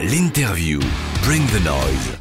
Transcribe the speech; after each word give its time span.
L'interview. 0.00 0.78
Bring 1.24 1.44
the 1.48 1.60
noise. 1.64 2.16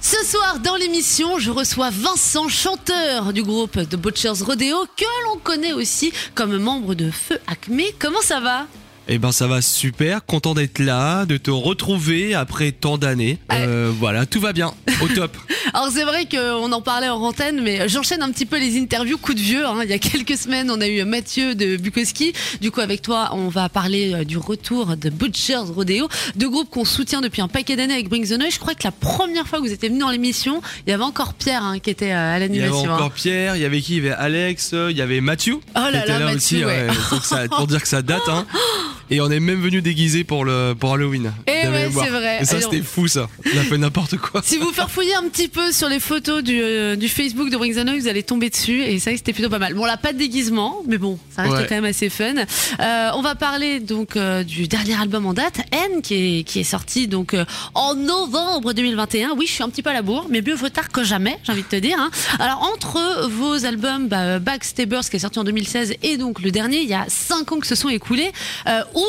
Ce 0.00 0.24
soir, 0.24 0.60
dans 0.60 0.76
l'émission, 0.76 1.40
je 1.40 1.50
reçois 1.50 1.90
Vincent, 1.90 2.48
chanteur 2.48 3.32
du 3.32 3.42
groupe 3.42 3.72
The 3.72 3.96
Butchers 3.96 4.44
Rodeo, 4.44 4.86
que 4.96 5.04
l'on 5.24 5.36
connaît 5.38 5.72
aussi 5.72 6.12
comme 6.36 6.56
membre 6.58 6.94
de 6.94 7.10
Feu 7.10 7.40
Acme. 7.48 7.80
Comment 7.98 8.22
ça 8.22 8.38
va? 8.38 8.66
Eh 9.12 9.18
ben 9.18 9.32
ça 9.32 9.48
va 9.48 9.60
super, 9.60 10.24
content 10.24 10.54
d'être 10.54 10.78
là, 10.78 11.26
de 11.26 11.36
te 11.36 11.50
retrouver 11.50 12.32
après 12.34 12.70
tant 12.70 12.96
d'années. 12.96 13.38
Euh, 13.52 13.90
voilà, 13.98 14.24
tout 14.24 14.38
va 14.40 14.52
bien, 14.52 14.72
au 15.02 15.08
top. 15.08 15.36
Alors 15.74 15.88
c'est 15.92 16.04
vrai 16.04 16.26
qu'on 16.30 16.70
en 16.70 16.80
parlait 16.80 17.08
en 17.08 17.20
antenne, 17.20 17.60
mais 17.60 17.88
j'enchaîne 17.88 18.22
un 18.22 18.30
petit 18.30 18.46
peu 18.46 18.56
les 18.60 18.78
interviews 18.80 19.18
coup 19.18 19.34
de 19.34 19.40
vieux. 19.40 19.66
hein. 19.66 19.74
Il 19.82 19.90
y 19.90 19.92
a 19.92 19.98
quelques 19.98 20.36
semaines, 20.36 20.70
on 20.70 20.80
a 20.80 20.86
eu 20.86 21.02
Mathieu 21.04 21.56
de 21.56 21.76
Bukowski. 21.76 22.32
Du 22.60 22.70
coup, 22.70 22.80
avec 22.80 23.02
toi, 23.02 23.30
on 23.32 23.48
va 23.48 23.68
parler 23.68 24.14
euh, 24.14 24.24
du 24.24 24.38
retour 24.38 24.96
de 24.96 25.10
Butchers 25.10 25.56
Rodeo, 25.74 26.08
deux 26.36 26.48
groupes 26.48 26.70
qu'on 26.70 26.84
soutient 26.84 27.20
depuis 27.20 27.42
un 27.42 27.48
paquet 27.48 27.74
d'années 27.74 27.94
avec 27.94 28.08
Bring 28.08 28.24
the 28.28 28.38
Noise. 28.38 28.54
Je 28.54 28.58
crois 28.60 28.74
que 28.74 28.84
la 28.84 28.92
première 28.92 29.48
fois 29.48 29.58
que 29.58 29.64
vous 29.64 29.72
étiez 29.72 29.88
venu 29.88 29.98
dans 29.98 30.10
l'émission, 30.10 30.62
il 30.86 30.90
y 30.90 30.92
avait 30.92 31.02
encore 31.02 31.34
Pierre 31.34 31.64
hein, 31.64 31.80
qui 31.80 31.90
était 31.90 32.12
euh, 32.12 32.34
à 32.36 32.38
Il 32.38 32.42
y 32.42 32.60
avait 32.60 32.68
l'animation. 32.68 32.92
encore 32.92 33.06
hein. 33.06 33.12
Pierre, 33.12 33.56
il 33.56 33.62
y 33.62 33.64
avait 33.64 33.80
qui? 33.80 33.96
Il 33.96 34.04
y 34.04 34.06
avait 34.06 34.14
Alex, 34.16 34.72
il 34.88 34.96
y 34.96 35.02
avait 35.02 35.20
Mathieu. 35.20 35.54
Oh 35.74 35.80
là 35.80 35.90
qui 35.90 35.96
était 35.98 36.06
là, 36.12 36.18
là 36.20 36.24
Mathieu, 36.26 36.36
aussi, 36.58 36.64
ouais. 36.64 36.86
donc 37.10 37.24
ça- 37.24 37.48
pour 37.48 37.66
dire 37.66 37.82
que 37.82 37.88
ça 37.88 38.02
date. 38.02 38.20
Et 39.10 39.20
on 39.20 39.30
est 39.30 39.40
même 39.40 39.60
venu 39.60 39.82
déguisé 39.82 40.24
pour, 40.24 40.44
le, 40.44 40.74
pour 40.78 40.92
Halloween. 40.94 41.32
Eh 41.46 41.66
de 41.66 41.70
ouais, 41.70 41.88
c'est 41.92 42.10
vrai. 42.10 42.38
Et 42.42 42.44
ça, 42.44 42.58
Et 42.58 42.60
c'était 42.60 42.80
fou 42.82 43.08
ça. 43.08 43.28
On 43.54 43.58
a 43.58 43.62
fait 43.62 43.78
n'importe 43.78 44.16
quoi. 44.18 44.40
Si 44.44 44.56
vous 44.56 44.70
fouillez 44.88 45.14
un 45.14 45.28
petit 45.28 45.48
peu 45.48 45.72
sur 45.72 45.88
les 45.88 46.00
photos 46.00 46.42
du, 46.42 46.60
euh, 46.62 46.96
du 46.96 47.08
Facebook 47.08 47.50
de 47.50 47.56
Bring 47.56 47.74
the 47.74 47.84
Noise, 47.84 48.02
vous 48.02 48.08
allez 48.08 48.22
tomber 48.22 48.50
dessus 48.50 48.82
et 48.82 48.98
ça 48.98 49.10
c'était 49.12 49.32
plutôt 49.32 49.48
pas 49.50 49.58
mal. 49.58 49.74
Bon 49.74 49.84
là 49.84 49.96
pas 49.96 50.12
de 50.12 50.18
déguisement, 50.18 50.82
mais 50.86 50.98
bon 50.98 51.18
ça 51.34 51.42
reste 51.42 51.54
Ouais. 51.54 51.66
quand 51.68 51.74
même 51.74 51.84
assez 51.84 52.08
fun. 52.08 52.34
Euh, 52.80 53.08
on 53.14 53.22
va 53.22 53.34
parler 53.34 53.80
donc 53.80 54.16
euh, 54.16 54.44
du 54.44 54.68
dernier 54.68 54.94
album 55.00 55.26
en 55.26 55.34
date, 55.34 55.60
N, 55.72 56.02
qui 56.02 56.38
est, 56.38 56.42
qui 56.44 56.60
est 56.60 56.64
sorti 56.64 57.08
donc 57.08 57.34
euh, 57.34 57.44
en 57.74 57.94
novembre 57.94 58.72
2021. 58.72 59.30
Oui 59.36 59.46
je 59.46 59.52
suis 59.52 59.62
un 59.64 59.68
petit 59.68 59.82
peu 59.82 59.90
à 59.90 59.94
la 59.94 60.02
bourre, 60.02 60.26
mais 60.30 60.40
mieux 60.42 60.54
vaut 60.54 60.68
tard 60.68 60.88
que 60.90 61.02
jamais, 61.04 61.38
j'ai 61.44 61.52
envie 61.52 61.62
de 61.62 61.66
te 61.68 61.76
dire. 61.76 61.98
hein. 61.98 62.10
Alors 62.38 62.62
entre 62.72 63.28
vos 63.28 63.64
albums 63.64 64.06
bah, 64.08 64.38
Backstabbers 64.38 65.08
qui 65.10 65.16
est 65.16 65.20
sorti 65.20 65.38
en 65.38 65.44
2016 65.44 65.94
et 66.02 66.16
donc 66.16 66.40
le 66.40 66.50
dernier, 66.50 66.80
il 66.82 66.88
y 66.88 66.94
a 66.94 67.04
5 67.08 67.52
ans 67.52 67.58
que 67.58 67.66
se 67.66 67.74
sont 67.74 67.88
écoulés. 67.88 68.30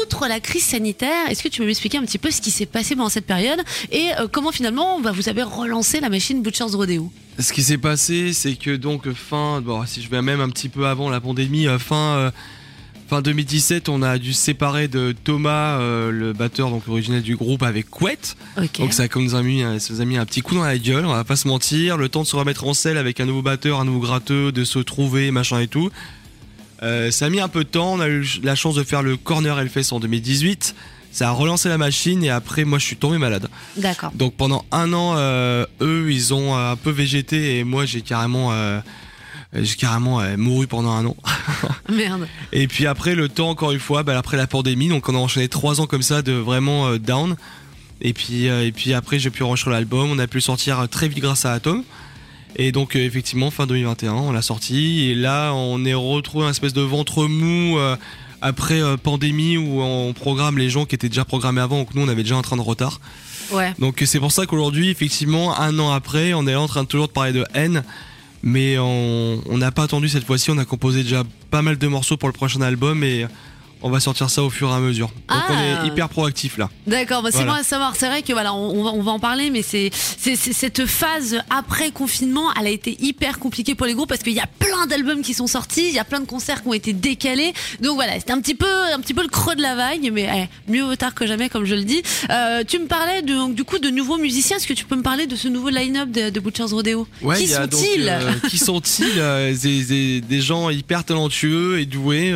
Outre 0.01 0.27
la 0.27 0.39
crise 0.39 0.63
sanitaire, 0.63 1.29
est-ce 1.29 1.43
que 1.43 1.49
tu 1.49 1.61
peux 1.61 1.67
m'expliquer 1.67 1.97
un 1.97 2.05
petit 2.05 2.17
peu 2.17 2.31
ce 2.31 2.41
qui 2.41 2.51
s'est 2.51 2.65
passé 2.65 2.95
pendant 2.95 3.09
cette 3.09 3.25
période 3.25 3.61
et 3.91 4.09
euh, 4.19 4.27
comment 4.31 4.51
finalement 4.51 4.99
bah, 4.99 5.11
vous 5.11 5.29
avez 5.29 5.43
relancé 5.43 5.99
la 5.99 6.09
machine 6.09 6.41
Butchers 6.41 6.75
Rodeo? 6.75 7.11
Ce 7.39 7.53
qui 7.53 7.63
s'est 7.63 7.77
passé, 7.77 8.33
c'est 8.33 8.55
que 8.55 8.75
donc 8.75 9.11
fin, 9.13 9.61
bon, 9.61 9.85
si 9.85 10.01
je 10.01 10.09
vais 10.09 10.21
même 10.21 10.41
un 10.41 10.49
petit 10.49 10.69
peu 10.69 10.87
avant 10.87 11.09
la 11.09 11.19
pandémie, 11.21 11.65
euh, 11.65 11.79
fin, 11.79 12.15
euh, 12.17 12.31
fin 13.07 13.21
2017, 13.21 13.89
on 13.89 14.01
a 14.03 14.17
dû 14.17 14.33
se 14.33 14.41
séparer 14.41 14.87
de 14.87 15.15
Thomas, 15.23 15.79
euh, 15.79 16.11
le 16.11 16.33
batteur 16.33 16.69
donc 16.69 16.87
originel 16.87 17.21
du 17.21 17.35
groupe, 17.35 17.63
avec 17.63 17.89
Couette. 17.89 18.35
Ok. 18.57 18.79
Donc 18.79 18.93
ça 18.93 19.07
nous 19.15 19.35
a 19.35 19.41
mis, 19.41 19.63
ça 19.79 19.93
nous 19.93 20.01
a 20.01 20.05
mis 20.05 20.17
un 20.17 20.25
petit 20.25 20.41
coup 20.41 20.55
dans 20.55 20.63
la 20.63 20.77
gueule, 20.77 21.05
on 21.05 21.13
va 21.13 21.23
pas 21.23 21.35
se 21.35 21.47
mentir. 21.47 21.97
Le 21.97 22.09
temps 22.09 22.21
de 22.21 22.27
se 22.27 22.35
remettre 22.35 22.67
en 22.67 22.73
selle 22.73 22.97
avec 22.97 23.19
un 23.19 23.25
nouveau 23.25 23.41
batteur, 23.41 23.79
un 23.79 23.85
nouveau 23.85 24.01
gratteux, 24.01 24.51
de 24.51 24.63
se 24.63 24.79
trouver, 24.79 25.31
machin 25.31 25.59
et 25.59 25.67
tout. 25.67 25.89
Euh, 26.83 27.11
ça 27.11 27.25
a 27.25 27.29
mis 27.29 27.39
un 27.39 27.47
peu 27.47 27.63
de 27.63 27.69
temps. 27.69 27.93
On 27.93 27.99
a 27.99 28.07
eu 28.07 28.25
la 28.43 28.55
chance 28.55 28.75
de 28.75 28.83
faire 28.83 29.03
le 29.03 29.17
Corner 29.17 29.57
Hellfest 29.59 29.93
en 29.93 29.99
2018. 29.99 30.75
Ça 31.11 31.29
a 31.29 31.31
relancé 31.31 31.67
la 31.67 31.77
machine 31.77 32.23
et 32.23 32.29
après, 32.29 32.63
moi, 32.63 32.79
je 32.79 32.85
suis 32.85 32.95
tombé 32.95 33.17
malade. 33.17 33.49
D'accord. 33.77 34.11
Donc 34.15 34.33
pendant 34.35 34.63
un 34.71 34.93
an, 34.93 35.15
euh, 35.17 35.65
eux, 35.81 36.11
ils 36.11 36.33
ont 36.33 36.55
euh, 36.55 36.71
un 36.71 36.75
peu 36.77 36.89
végété 36.89 37.57
et 37.59 37.63
moi, 37.65 37.85
j'ai 37.85 38.01
carrément, 38.01 38.53
euh, 38.53 38.79
j'ai 39.53 39.75
carrément 39.75 40.21
mouru 40.37 40.67
pendant 40.67 40.91
un 40.91 41.05
an. 41.05 41.17
Merde. 41.89 42.27
Et 42.53 42.67
puis 42.67 42.87
après, 42.87 43.15
le 43.15 43.27
temps, 43.27 43.49
encore 43.49 43.73
une 43.73 43.79
fois, 43.79 44.03
bah, 44.03 44.17
après 44.17 44.37
la 44.37 44.47
pandémie, 44.47 44.87
donc 44.87 45.09
on 45.09 45.15
a 45.15 45.17
enchaîné 45.17 45.49
trois 45.49 45.81
ans 45.81 45.85
comme 45.85 46.03
ça 46.03 46.21
de 46.21 46.31
vraiment 46.31 46.95
down. 46.95 47.35
Et 48.01 48.13
puis, 48.13 48.49
euh, 48.49 48.65
et 48.65 48.71
puis 48.71 48.93
après, 48.93 49.19
j'ai 49.19 49.29
pu 49.29 49.43
enregistrer 49.43 49.71
l'album. 49.71 50.09
On 50.11 50.19
a 50.19 50.27
pu 50.27 50.37
le 50.37 50.41
sortir 50.41 50.87
très 50.89 51.07
vite 51.07 51.19
grâce 51.19 51.45
à 51.45 51.53
Atom. 51.53 51.83
Et 52.55 52.71
donc, 52.71 52.95
euh, 52.95 52.99
effectivement, 52.99 53.51
fin 53.51 53.65
2021, 53.65 54.13
on 54.13 54.31
l'a 54.31 54.41
sorti. 54.41 55.09
Et 55.09 55.15
là, 55.15 55.53
on 55.53 55.85
est 55.85 55.93
retrouvé 55.93 56.45
un 56.45 56.49
espèce 56.49 56.73
de 56.73 56.81
ventre 56.81 57.25
mou 57.25 57.77
euh, 57.77 57.95
après 58.41 58.81
euh, 58.81 58.97
pandémie 58.97 59.57
où 59.57 59.81
on 59.81 60.13
programme 60.13 60.57
les 60.57 60.69
gens 60.69 60.85
qui 60.85 60.95
étaient 60.95 61.09
déjà 61.09 61.25
programmés 61.25 61.61
avant. 61.61 61.77
Donc 61.79 61.95
nous, 61.95 62.03
on 62.03 62.07
avait 62.07 62.23
déjà 62.23 62.35
un 62.35 62.41
train 62.41 62.57
de 62.57 62.61
retard. 62.61 62.99
Ouais. 63.51 63.73
Donc 63.79 64.01
c'est 64.05 64.19
pour 64.19 64.31
ça 64.31 64.45
qu'aujourd'hui, 64.45 64.89
effectivement, 64.89 65.57
un 65.59 65.77
an 65.79 65.91
après, 65.91 66.33
on 66.33 66.47
est 66.47 66.55
en 66.55 66.67
train 66.67 66.83
de 66.83 66.87
toujours 66.87 67.07
de 67.07 67.13
parler 67.13 67.33
de 67.33 67.45
haine. 67.53 67.83
Mais 68.43 68.79
on 68.79 69.39
on 69.47 69.57
n'a 69.59 69.71
pas 69.71 69.83
attendu 69.83 70.09
cette 70.09 70.25
fois-ci, 70.25 70.49
on 70.49 70.57
a 70.57 70.65
composé 70.65 71.03
déjà 71.03 71.23
pas 71.51 71.61
mal 71.61 71.77
de 71.77 71.87
morceaux 71.87 72.17
pour 72.17 72.27
le 72.27 72.33
prochain 72.33 72.61
album 72.61 73.03
et 73.03 73.27
on 73.83 73.89
va 73.89 73.99
sortir 73.99 74.29
ça 74.29 74.43
au 74.43 74.49
fur 74.49 74.69
et 74.69 74.73
à 74.73 74.79
mesure. 74.79 75.07
Donc 75.07 75.15
Ah. 75.29 75.45
on 75.49 75.85
est 75.85 75.87
hyper 75.87 76.09
proactif 76.09 76.57
là. 76.57 76.69
D'accord. 76.87 77.21
Bah, 77.23 77.29
c'est 77.31 77.37
Voilà. 77.39 77.53
bon 77.53 77.59
à 77.59 77.63
savoir. 77.63 77.95
C'est 77.95 78.07
vrai 78.07 78.21
que 78.21 78.31
voilà, 78.33 78.53
on, 78.53 78.83
va, 78.83 78.89
on 78.91 79.01
va 79.01 79.11
en 79.11 79.19
parler, 79.19 79.49
mais 79.49 79.61
c'est, 79.63 79.91
cette 80.25 80.85
phase 80.85 81.39
après 81.49 81.91
confinement, 81.91 82.45
elle 82.59 82.67
a 82.67 82.69
été 82.69 82.95
hyper 83.01 83.39
compliquée 83.39 83.75
pour 83.75 83.85
les 83.87 83.93
groupes 83.93 84.09
parce 84.09 84.23
qu'il 84.23 84.33
y 84.33 84.39
a 84.39 84.47
plein 84.59 84.85
d'albums 84.87 85.21
qui 85.21 85.33
sont 85.33 85.47
sortis, 85.47 85.87
il 85.87 85.93
y 85.93 85.99
a 85.99 86.03
plein 86.03 86.19
de 86.19 86.25
concerts 86.25 86.61
qui 86.63 86.67
ont 86.69 86.73
été 86.73 86.93
décalés. 86.93 87.53
Donc 87.81 87.95
voilà, 87.95 88.13
c'était 88.19 88.31
un 88.33 88.41
petit 88.41 88.55
peu, 88.55 88.65
un 88.93 88.99
petit 88.99 89.13
peu 89.13 89.21
le 89.23 89.27
creux 89.29 89.55
de 89.55 89.61
la 89.61 89.75
vague, 89.75 90.09
mais 90.13 90.29
eh, 90.67 90.71
mieux 90.71 90.83
vaut 90.83 90.95
tard 90.95 91.13
que 91.13 91.25
jamais, 91.27 91.49
comme 91.49 91.65
je 91.65 91.75
le 91.75 91.83
dis. 91.83 92.01
Euh, 92.29 92.63
tu 92.67 92.79
me 92.79 92.85
parlais 92.87 93.21
de, 93.21 93.33
donc, 93.33 93.55
du 93.55 93.63
coup 93.63 93.79
de 93.79 93.89
nouveaux 93.89 94.17
musiciens. 94.17 94.57
Est-ce 94.57 94.67
que 94.67 94.73
tu 94.73 94.85
peux 94.85 94.95
me 94.95 95.03
parler 95.03 95.27
de 95.27 95.35
ce 95.35 95.47
nouveau 95.47 95.69
line-up 95.69 96.09
de, 96.11 96.29
de 96.29 96.39
Butchers 96.39 96.63
Rodeo? 96.71 97.07
Qui 97.37 97.53
a 97.53 97.67
donc, 97.67 97.79
sont-ils? 97.79 98.07
euh, 98.09 98.31
Qui 98.49 98.57
sont-ils 98.57 99.11
Euh, 99.17 99.55
des, 99.55 99.83
des- 99.83 100.21
des 100.21 100.41
gens 100.41 100.69
hyper 100.69 101.03
talentueux 101.03 101.79
et 101.79 101.85
doués. 101.85 102.33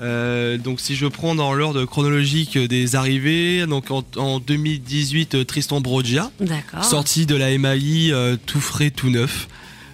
Euh, 0.00 0.56
donc 0.58 0.80
si 0.80 0.96
je 0.96 1.06
prends 1.06 1.34
dans 1.34 1.52
l'ordre 1.52 1.84
chronologique 1.84 2.56
des 2.56 2.96
arrivées, 2.96 3.66
donc 3.66 3.90
en, 3.90 4.02
en 4.16 4.40
2018 4.40 5.34
euh, 5.34 5.44
Tristan 5.44 5.80
Brogia, 5.80 6.30
sorti 6.82 7.26
de 7.26 7.34
la 7.36 7.56
MAI 7.58 8.10
euh, 8.12 8.36
tout 8.46 8.60
frais, 8.60 8.90
tout 8.90 9.10
neuf, 9.10 9.48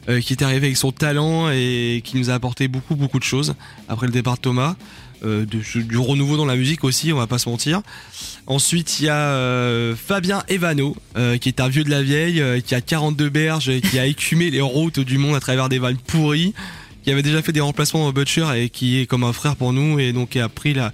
euh, 0.09 0.21
qui 0.21 0.33
est 0.33 0.43
arrivé 0.43 0.67
avec 0.69 0.77
son 0.77 0.93
talent 0.93 1.51
et 1.51 2.03
qui 2.05 2.17
nous 2.19 2.31
a 2.31 2.35
apporté 2.35 2.69
beaucoup 2.69 2.95
beaucoup 2.95 3.19
de 3.19 3.25
choses 3.25 3.55
après 3.89 4.07
le 4.07 4.13
départ 4.13 4.35
de 4.37 4.41
Thomas. 4.43 4.77
de- 5.23 5.45
du 5.45 5.97
renouveau 5.99 6.37
dans 6.37 6.45
la 6.47 6.55
musique 6.57 6.85
aussi, 6.85 7.13
on 7.13 7.17
va 7.17 7.27
pas 7.27 7.39
se 7.39 7.49
mentir. 7.49 7.81
Ensuite, 8.47 9.01
il 9.01 9.07
y 9.07 9.09
a 9.09 9.95
Fabien 9.97 10.45
Evano, 10.49 10.95
qui 11.41 11.49
est 11.49 11.59
un 11.59 11.69
vieux 11.69 11.83
de 11.83 11.91
la 11.91 12.03
vieille, 12.03 12.41
qui 12.63 12.75
a 12.77 12.81
42 12.81 13.29
berges, 13.31 13.69
et 13.71 13.81
qui 13.81 13.99
a 13.99 14.07
écumé 14.15 14.51
les 14.51 14.61
routes 14.61 15.01
du 15.01 15.19
monde 15.19 15.35
à 15.35 15.41
travers 15.41 15.69
des 15.69 15.79
vannes 15.81 15.97
pourries, 15.97 16.55
qui 17.07 17.13
avait 17.13 17.23
déjà 17.23 17.41
fait 17.41 17.53
des 17.53 17.61
remplacements 17.61 18.05
dans 18.05 18.13
Butcher 18.13 18.47
et 18.57 18.69
qui 18.69 19.01
est 19.01 19.07
comme 19.07 19.23
un 19.23 19.33
frère 19.33 19.55
pour 19.55 19.73
nous, 19.73 20.01
et 20.01 20.13
donc 20.13 20.31
qui 20.31 20.41
a 20.41 20.49
pris 20.49 20.75
la, 20.75 20.93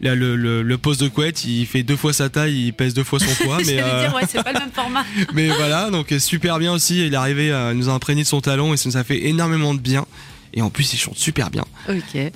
le, 0.00 0.34
le- 0.34 0.60
le 0.62 0.78
poste 0.78 1.00
de 1.00 1.06
couette. 1.08 1.44
Il 1.44 1.64
fait 1.66 1.84
deux 1.84 1.94
fois 1.94 2.12
sa 2.12 2.28
taille, 2.28 2.66
il 2.66 2.72
pèse 2.72 2.94
deux 2.94 3.04
fois 3.04 3.20
son 3.20 3.32
poids, 3.44 3.58
mais 3.66 3.80
euh, 3.80 4.00
dire 4.08 4.14
ouais, 4.14 4.22
c'est 4.28 4.42
pas 4.42 4.52
le 4.52 4.58
même 4.58 4.72
format. 4.74 5.04
mais 5.34 5.46
voilà, 5.46 5.88
donc 5.90 6.10
euh, 6.10 6.18
super 6.18 6.58
bien 6.58 6.72
aussi. 6.72 7.06
Il 7.06 7.12
est 7.14 7.16
arrivé 7.16 7.52
à 7.52 7.74
nous 7.74 7.88
imprégner 7.88 8.22
de 8.24 8.26
son 8.28 8.40
talent 8.40 8.74
et 8.74 8.76
ça 8.76 8.88
nous 8.88 8.96
a 8.96 9.04
fait 9.04 9.26
énormément 9.28 9.72
de 9.72 9.78
bien. 9.78 10.04
Et 10.52 10.62
en 10.62 10.68
plus, 10.68 10.92
il 10.92 10.98
chante 10.98 11.16
super 11.16 11.48
bien. 11.50 11.64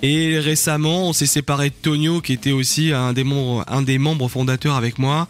Et 0.02 0.38
récemment, 0.38 1.08
on 1.08 1.12
s'est 1.12 1.26
séparé 1.26 1.70
de 1.70 1.74
Tonio, 1.82 2.20
qui 2.20 2.32
était 2.32 2.52
aussi 2.52 2.92
un 2.92 3.12
des 3.12 3.24
membres, 3.24 3.64
un 3.66 3.82
des 3.82 3.98
membres 3.98 4.28
fondateurs 4.28 4.76
avec 4.76 4.98
moi. 5.00 5.26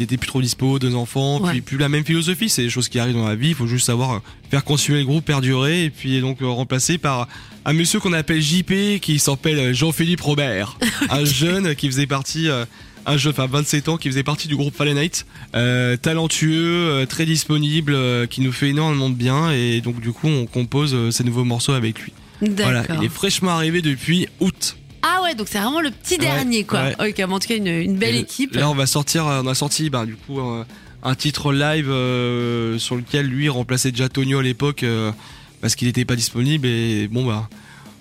Il 0.00 0.04
était 0.04 0.16
plus 0.16 0.28
trop 0.28 0.40
dispo, 0.40 0.78
deux 0.78 0.94
enfants, 0.94 1.40
Ouais. 1.42 1.50
puis 1.52 1.60
plus 1.60 1.76
la 1.78 1.88
même 1.90 2.04
philosophie. 2.04 2.48
C'est 2.48 2.62
des 2.62 2.70
choses 2.70 2.88
qui 2.88 2.98
arrivent 2.98 3.16
dans 3.16 3.28
la 3.28 3.34
vie. 3.36 3.50
Il 3.50 3.54
faut 3.54 3.66
juste 3.66 3.86
savoir 3.86 4.14
euh, 4.14 4.18
faire 4.50 4.64
continuer 4.64 5.00
le 5.00 5.04
groupe, 5.04 5.24
perdurer, 5.26 5.84
et 5.84 5.90
puis 5.90 6.20
donc 6.22 6.40
euh, 6.42 6.46
remplacé 6.48 6.96
par 6.98 7.28
un 7.66 7.72
monsieur 7.74 8.00
qu'on 8.00 8.14
appelle 8.14 8.40
JP, 8.40 8.98
qui 9.00 9.18
s'appelle 9.18 9.74
Jean-Philippe 9.74 10.22
Robert, 10.22 10.78
un 11.10 11.24
jeune 11.24 11.74
qui 11.74 11.86
faisait 11.86 12.06
partie. 12.06 12.48
euh, 12.48 12.64
un 13.06 13.16
jeune, 13.16 13.32
enfin 13.32 13.46
27 13.46 13.88
ans, 13.88 13.96
qui 13.96 14.08
faisait 14.08 14.22
partie 14.22 14.46
du 14.46 14.56
groupe 14.56 14.74
Fallen 14.76 14.96
Night, 14.98 15.24
euh, 15.54 15.96
talentueux, 15.96 16.88
euh, 16.90 17.06
très 17.06 17.24
disponible, 17.24 17.94
euh, 17.94 18.26
qui 18.26 18.42
nous 18.42 18.52
fait 18.52 18.68
énormément 18.70 19.08
de 19.08 19.14
bien, 19.14 19.50
et 19.52 19.80
donc 19.80 20.00
du 20.00 20.12
coup 20.12 20.28
on 20.28 20.44
compose 20.46 20.94
euh, 20.94 21.10
ces 21.10 21.24
nouveaux 21.24 21.44
morceaux 21.44 21.72
avec 21.72 21.98
lui. 22.00 22.12
Voilà, 22.42 22.84
il 22.98 23.04
est 23.04 23.08
fraîchement 23.08 23.50
arrivé 23.52 23.80
depuis 23.82 24.28
août. 24.40 24.76
Ah 25.20 25.24
ouais, 25.24 25.34
donc 25.34 25.48
c'est 25.50 25.58
vraiment 25.58 25.80
le 25.80 25.90
petit 25.90 26.18
dernier, 26.18 26.64
quoi. 26.64 26.82
ouais. 26.98 27.10
Ok, 27.10 27.18
mais 27.18 27.24
en 27.24 27.38
tout 27.38 27.48
cas, 27.48 27.56
une, 27.56 27.66
une 27.66 27.96
belle 27.96 28.16
Et 28.16 28.20
équipe. 28.20 28.54
Là, 28.54 28.70
on 28.70 28.74
va 28.74 28.86
sortir, 28.86 29.26
euh, 29.26 29.42
on 29.44 29.46
a 29.46 29.54
sorti, 29.54 29.90
bah, 29.90 30.06
du 30.06 30.16
coup, 30.16 30.40
euh, 30.40 30.64
un 31.02 31.14
titre 31.14 31.52
live 31.52 31.90
euh, 31.90 32.78
sur 32.78 32.96
lequel 32.96 33.26
lui 33.26 33.48
remplaçait 33.48 33.90
déjà 33.90 34.08
Tonio 34.08 34.38
à 34.38 34.42
l'époque 34.42 34.82
euh, 34.82 35.12
parce 35.60 35.74
qu'il 35.74 35.88
n'était 35.88 36.04
pas 36.04 36.16
disponible. 36.16 36.66
Et 36.66 37.08
bon, 37.08 37.26
bah, 37.26 37.48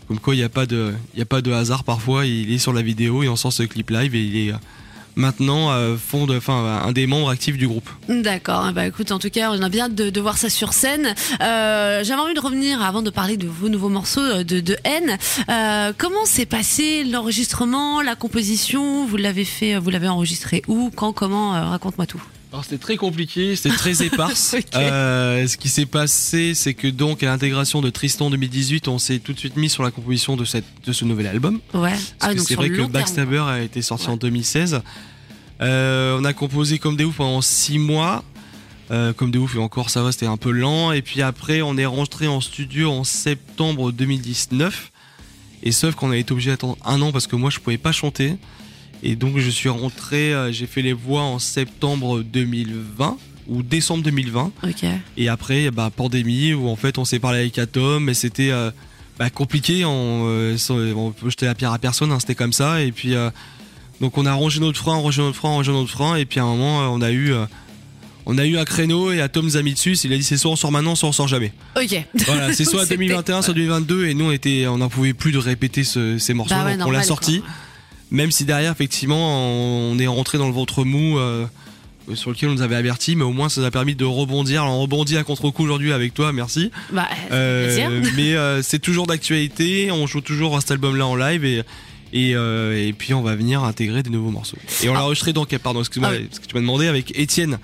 comme 0.07 0.19
quoi, 0.19 0.33
il 0.33 0.37
n'y 0.37 0.43
a 0.43 0.49
pas 0.49 0.65
de, 0.65 0.93
il 1.15 1.21
a 1.21 1.25
pas 1.25 1.41
de 1.41 1.51
hasard 1.51 1.83
parfois. 1.83 2.25
Il 2.25 2.51
est 2.51 2.57
sur 2.57 2.73
la 2.73 2.81
vidéo 2.81 3.23
et 3.23 3.29
on 3.29 3.35
sort 3.35 3.53
ce 3.53 3.63
clip 3.63 3.89
live 3.89 4.15
et 4.15 4.23
il 4.23 4.49
est 4.49 4.53
maintenant 5.19 5.71
euh, 5.71 5.95
de, 6.13 6.37
enfin, 6.37 6.81
un 6.85 6.91
des 6.91 7.05
membres 7.05 7.29
actifs 7.29 7.57
du 7.57 7.67
groupe. 7.67 7.89
D'accord. 8.07 8.71
Bah 8.73 8.87
écoute, 8.87 9.11
en 9.11 9.19
tout 9.19 9.29
cas, 9.29 9.51
on 9.51 9.61
a 9.61 9.69
bien 9.69 9.89
de, 9.89 10.19
voir 10.19 10.37
ça 10.37 10.49
sur 10.49 10.73
scène. 10.73 11.13
Euh, 11.41 12.03
J'avais 12.03 12.21
envie 12.21 12.33
de 12.33 12.39
revenir 12.39 12.81
avant 12.81 13.01
de 13.01 13.09
parler 13.09 13.37
de 13.37 13.47
vos 13.47 13.69
nouveaux 13.69 13.89
morceaux 13.89 14.21
euh, 14.21 14.43
de, 14.43 14.77
N. 14.83 15.17
Euh, 15.49 15.93
comment 15.97 16.25
s'est 16.25 16.45
passé 16.45 17.03
l'enregistrement, 17.03 18.01
la 18.01 18.15
composition? 18.15 19.05
Vous 19.05 19.17
l'avez 19.17 19.45
fait, 19.45 19.77
vous 19.77 19.89
l'avez 19.89 20.07
enregistré 20.07 20.63
où, 20.67 20.91
quand, 20.95 21.13
comment? 21.13 21.51
Raconte-moi 21.51 22.05
tout. 22.05 22.21
Alors 22.51 22.63
c'était 22.63 22.79
très 22.79 22.97
compliqué, 22.97 23.55
c'était 23.55 23.75
très 23.75 24.01
éparse. 24.05 24.55
Euh, 24.75 25.47
ce 25.47 25.55
qui 25.55 25.69
s'est 25.69 25.85
passé, 25.85 26.53
c'est 26.55 26.73
que 26.73 26.87
donc 26.87 27.21
à 27.21 27.27
l'intégration 27.27 27.81
de 27.81 27.89
Tristan 27.91 28.29
2018, 28.31 28.87
on 28.87 28.97
s'est 28.97 29.19
tout 29.19 29.33
de 29.33 29.39
suite 29.39 29.55
mis 29.55 29.69
sur 29.69 29.83
la 29.83 29.91
composition 29.91 30.35
de, 30.35 30.45
cette, 30.45 30.65
de 30.85 30.91
ce 30.91 31.05
nouvel 31.05 31.27
album. 31.27 31.59
Ouais. 31.75 31.93
Parce 32.19 32.33
que 32.33 32.37
donc 32.39 32.47
c'est 32.47 32.55
vrai 32.55 32.69
que 32.69 32.77
terme, 32.77 32.91
Backstabber 32.91 33.43
a 33.47 33.61
été 33.61 33.81
sorti 33.83 34.07
Ouais. 34.07 34.13
en 34.13 34.17
2016. 34.17 34.81
Euh, 35.61 36.17
on 36.19 36.25
a 36.25 36.33
composé 36.33 36.79
comme 36.79 36.95
des 36.95 37.03
ouf 37.03 37.17
pendant 37.17 37.41
6 37.41 37.77
mois. 37.77 38.23
Euh, 38.91 39.13
comme 39.13 39.29
des 39.29 39.37
ouf 39.37 39.53
et 39.55 39.59
encore 39.59 39.91
ça 39.91 40.01
va, 40.01 40.11
c'était 40.11 40.25
un 40.25 40.37
peu 40.37 40.49
lent. 40.49 40.91
Et 40.91 41.03
puis 41.03 41.21
après, 41.21 41.61
on 41.61 41.77
est 41.77 41.85
rentré 41.85 42.27
en 42.27 42.41
studio 42.41 42.89
en 42.89 43.03
septembre 43.03 43.91
2019. 43.91 44.91
Et 45.61 45.71
sauf 45.71 45.93
qu'on 45.93 46.09
a 46.09 46.17
été 46.17 46.31
obligé 46.31 46.49
d'attendre 46.49 46.77
un 46.83 46.99
an 47.03 47.11
parce 47.11 47.27
que 47.27 47.35
moi 47.35 47.51
je 47.51 47.59
pouvais 47.59 47.77
pas 47.77 47.91
chanter. 47.91 48.37
Et 49.03 49.15
donc 49.15 49.37
je 49.39 49.49
suis 49.49 49.69
rentré, 49.69 50.33
euh, 50.33 50.51
j'ai 50.51 50.65
fait 50.67 50.81
les 50.81 50.93
voix 50.93 51.21
en 51.21 51.39
septembre 51.39 52.21
2020 52.21 53.17
ou 53.47 53.63
décembre 53.63 54.03
2020. 54.03 54.51
Ok. 54.63 54.85
Et 55.17 55.29
après, 55.29 55.71
bah, 55.71 55.89
pandémie, 55.95 56.53
où 56.53 56.67
en 56.67 56.75
fait 56.75 56.97
on 56.97 57.05
s'est 57.05 57.19
parlé 57.19 57.39
avec 57.39 57.57
Atom, 57.57 58.09
et 58.09 58.13
c'était 58.13 58.51
euh, 58.51 58.71
bah, 59.17 59.29
compliqué, 59.29 59.85
on, 59.85 60.25
euh, 60.27 60.57
on 60.95 61.11
peut 61.11 61.29
jeter 61.29 61.45
la 61.45 61.55
pierre 61.55 61.71
à 61.73 61.79
personne, 61.79 62.11
hein, 62.11 62.19
c'était 62.19 62.35
comme 62.35 62.53
ça. 62.53 62.81
Et 62.83 62.91
puis, 62.91 63.15
euh, 63.15 63.29
donc 64.01 64.17
on 64.17 64.25
a 64.25 64.33
rangé 64.33 64.59
notre 64.59 64.77
frein, 64.77 64.95
rangé 64.97 65.21
notre 65.21 65.37
frein, 65.37 65.49
rangé 65.49 65.71
notre 65.71 65.89
frein, 65.89 66.15
et 66.17 66.25
puis 66.25 66.39
à 66.39 66.43
un 66.43 66.47
moment, 66.47 66.79
on 66.93 67.01
a 67.01 67.11
eu, 67.11 67.33
on 68.25 68.37
a 68.37 68.45
eu 68.45 68.57
un 68.57 68.65
créneau, 68.65 69.11
et 69.11 69.19
Atom 69.21 69.45
nous 69.45 69.57
a 69.57 69.61
mis 69.63 69.73
dessus, 69.73 69.93
il 70.03 70.13
a 70.13 70.17
dit 70.17 70.23
c'est 70.23 70.37
soit 70.37 70.51
on 70.51 70.55
sort 70.55 70.71
maintenant, 70.71 70.93
soit 70.95 71.09
on 71.09 71.13
sort 71.13 71.27
jamais. 71.27 71.51
Ok. 71.75 71.95
Voilà, 72.27 72.53
c'est 72.53 72.65
soit 72.65 72.83
C'était- 72.83 72.97
2021, 72.97 73.41
soit 73.41 73.53
2022, 73.55 74.05
et 74.07 74.13
nous 74.13 74.25
on 74.25 74.31
était, 74.31 74.67
on 74.67 74.77
n'en 74.77 74.89
pouvait 74.89 75.13
plus 75.13 75.31
de 75.31 75.37
répéter 75.39 75.83
ce- 75.83 76.17
ces 76.19 76.33
morceaux, 76.33 76.53
Bah 76.55 76.65
ouais, 76.65 76.77
donc 76.77 76.87
on 76.87 76.91
l'a 76.91 77.01
sorti. 77.03 77.39
quoi. 77.39 77.49
Même 78.11 78.31
si 78.31 78.45
derrière, 78.45 78.71
effectivement, 78.71 79.37
on 79.91 79.97
est 79.99 80.07
rentré 80.07 80.37
dans 80.37 80.47
le 80.47 80.53
ventre 80.53 80.83
mou. 80.83 81.17
euh, 81.17 81.45
sur 82.15 82.31
lequel 82.31 82.49
on 82.49 82.53
nous 82.53 82.61
avait 82.63 82.75
averti, 82.75 83.15
mais 83.15 83.23
au 83.23 83.31
moins 83.31 83.49
ça 83.49 83.61
nous 83.61 83.67
a 83.67 83.71
permis 83.71 83.93
de 83.93 84.03
rebondir. 84.03 84.63
Alors 84.63 84.75
on 84.77 84.81
rebondit 84.81 85.15
à 85.15 85.23
contre-coup 85.23 85.63
aujourd'hui 85.63 85.93
avec 85.93 86.15
toi, 86.15 86.33
merci. 86.33 86.71
Bah, 86.91 87.07
Euh, 87.31 87.65
plaisir. 87.67 88.13
mais 88.17 88.33
euh, 88.35 88.63
c'est 88.63 88.79
toujours 88.79 89.05
d'actualité, 89.05 89.91
on 89.91 90.07
joue 90.07 90.21
toujours 90.21 90.57
à 90.57 90.61
cet 90.61 90.71
album-là 90.71 91.05
en 91.05 91.15
live 91.15 91.45
et 91.45 91.61
et, 92.11 92.33
euh, 92.33 92.87
et 92.87 92.91
puis 92.93 93.13
on 93.13 93.21
va 93.21 93.35
venir 93.35 93.63
intégrer 93.63 94.01
des 94.01 94.09
nouveaux 94.09 94.31
morceaux. 94.31 94.57
Et 94.81 94.89
on 94.89 94.95
l'a 94.95 95.03
enregistré 95.03 95.31
dans 95.31 95.45
pardon, 95.45 95.81
excuse-moi, 95.81 96.09
Ah 96.11 96.17
oui. 96.17 96.25
parce 96.27 96.39
que 96.39 96.47
tu 96.47 96.55
m'as 96.55 96.61
demandé 96.61 96.87
avec 96.87 97.15
Étienne 97.15 97.59